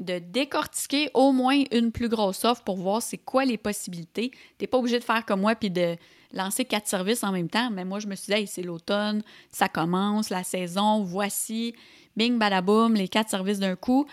de 0.00 0.18
décortiquer 0.18 1.08
au 1.14 1.30
moins 1.30 1.62
une 1.70 1.92
plus 1.92 2.08
grosse 2.08 2.44
offre 2.44 2.62
pour 2.64 2.76
voir 2.76 3.00
c'est 3.00 3.18
quoi 3.18 3.44
les 3.44 3.58
possibilités. 3.58 4.30
Tu 4.30 4.38
n'es 4.62 4.66
pas 4.66 4.78
obligé 4.78 4.98
de 4.98 5.04
faire 5.04 5.24
comme 5.24 5.42
moi 5.42 5.54
puis 5.54 5.70
de 5.70 5.96
lancer 6.32 6.64
quatre 6.64 6.88
services 6.88 7.22
en 7.22 7.30
même 7.30 7.48
temps. 7.48 7.70
Mais 7.70 7.84
moi, 7.84 8.00
je 8.00 8.08
me 8.08 8.16
suis 8.16 8.34
dit, 8.34 8.46
c'est 8.48 8.62
l'automne, 8.62 9.22
ça 9.52 9.68
commence, 9.68 10.30
la 10.30 10.42
saison, 10.42 11.04
voici, 11.04 11.76
bing, 12.16 12.38
badaboum, 12.38 12.94
les 12.94 13.08
quatre 13.08 13.30
services 13.30 13.58
d'un 13.58 13.76
coup. 13.76 14.06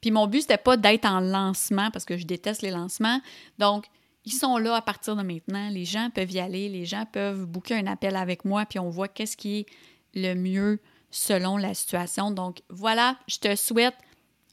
Puis 0.00 0.10
mon 0.10 0.26
but, 0.26 0.42
c'était 0.42 0.56
pas 0.56 0.76
d'être 0.76 1.06
en 1.06 1.20
lancement 1.20 1.90
parce 1.90 2.04
que 2.04 2.16
je 2.16 2.24
déteste 2.24 2.62
les 2.62 2.70
lancements. 2.70 3.20
Donc, 3.58 3.86
ils 4.24 4.32
sont 4.32 4.56
là 4.58 4.76
à 4.76 4.82
partir 4.82 5.16
de 5.16 5.22
maintenant. 5.22 5.68
Les 5.70 5.84
gens 5.84 6.10
peuvent 6.14 6.30
y 6.30 6.40
aller, 6.40 6.68
les 6.68 6.84
gens 6.84 7.04
peuvent 7.10 7.46
booker 7.46 7.74
un 7.74 7.86
appel 7.86 8.16
avec 8.16 8.44
moi, 8.44 8.64
puis 8.66 8.78
on 8.78 8.90
voit 8.90 9.08
qu'est-ce 9.08 9.36
qui 9.36 9.60
est 9.60 9.66
le 10.14 10.34
mieux 10.34 10.80
selon 11.10 11.56
la 11.56 11.74
situation. 11.74 12.30
Donc, 12.30 12.62
voilà, 12.68 13.16
je 13.26 13.38
te 13.38 13.56
souhaite 13.56 13.94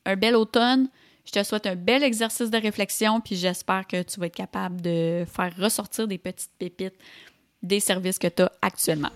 un 0.06 0.16
bel 0.16 0.36
automne. 0.36 0.90
Je 1.26 1.34
te 1.34 1.44
souhaite 1.44 1.68
un 1.68 1.76
bel 1.76 2.04
exercice 2.04 2.50
de 2.50 2.58
réflexion, 2.58 3.20
puis 3.20 3.36
j'espère 3.36 3.86
que 3.86 4.02
tu 4.02 4.18
vas 4.18 4.28
être 4.28 4.36
capable 4.36 4.80
de 4.80 5.26
faire 5.30 5.54
ressortir 5.58 6.08
des 6.08 6.18
petites 6.18 6.52
pépites 6.58 6.96
des 7.62 7.82
services 7.82 8.18
que 8.18 8.28
tu 8.28 8.44
as 8.44 8.52
actuellement. 8.62 9.12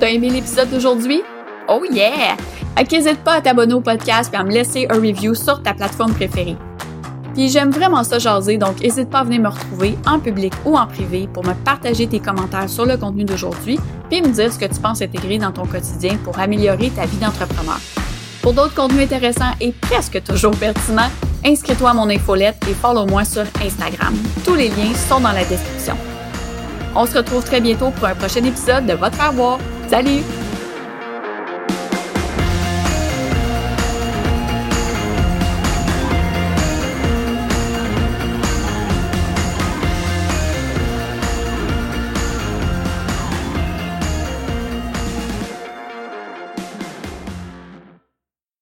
T'as 0.00 0.08
aimé 0.08 0.30
l'épisode 0.30 0.70
d'aujourd'hui? 0.70 1.22
Oh 1.68 1.84
yeah! 1.92 2.34
N'hésite 2.90 3.22
pas 3.22 3.34
à 3.34 3.40
t'abonner 3.42 3.74
au 3.74 3.82
podcast 3.82 4.32
et 4.32 4.36
à 4.38 4.42
me 4.42 4.50
laisser 4.50 4.86
un 4.88 4.94
review 4.94 5.34
sur 5.34 5.62
ta 5.62 5.74
plateforme 5.74 6.14
préférée. 6.14 6.56
Puis 7.34 7.50
j'aime 7.50 7.68
vraiment 7.68 8.02
ça 8.02 8.18
jaser, 8.18 8.56
donc 8.56 8.80
n'hésite 8.80 9.10
pas 9.10 9.18
à 9.18 9.24
venir 9.24 9.42
me 9.42 9.48
retrouver 9.48 9.98
en 10.06 10.18
public 10.18 10.54
ou 10.64 10.74
en 10.74 10.86
privé 10.86 11.28
pour 11.30 11.44
me 11.44 11.52
partager 11.52 12.06
tes 12.06 12.18
commentaires 12.18 12.70
sur 12.70 12.86
le 12.86 12.96
contenu 12.96 13.24
d'aujourd'hui, 13.24 13.78
puis 14.08 14.22
me 14.22 14.28
dire 14.28 14.50
ce 14.50 14.58
que 14.58 14.64
tu 14.64 14.80
penses 14.80 15.02
intégrer 15.02 15.36
dans 15.36 15.52
ton 15.52 15.66
quotidien 15.66 16.16
pour 16.24 16.38
améliorer 16.38 16.88
ta 16.88 17.04
vie 17.04 17.18
d'entrepreneur. 17.18 17.78
Pour 18.40 18.54
d'autres 18.54 18.74
contenus 18.74 19.04
intéressants 19.04 19.52
et 19.60 19.72
presque 19.72 20.22
toujours 20.24 20.56
pertinents, 20.56 21.10
inscris-toi 21.44 21.90
à 21.90 21.94
mon 21.94 22.08
infolette 22.08 22.56
et 22.70 22.72
follow-moi 22.72 23.26
sur 23.26 23.44
Instagram. 23.62 24.14
Tous 24.46 24.54
les 24.54 24.70
liens 24.70 24.94
sont 24.94 25.20
dans 25.20 25.32
la 25.32 25.44
description. 25.44 25.96
On 26.96 27.04
se 27.04 27.18
retrouve 27.18 27.44
très 27.44 27.60
bientôt 27.60 27.90
pour 27.90 28.06
un 28.06 28.14
prochain 28.14 28.42
épisode 28.44 28.86
de 28.86 28.94
Votre 28.94 29.20
Avoir. 29.20 29.58
Salut! 29.90 30.39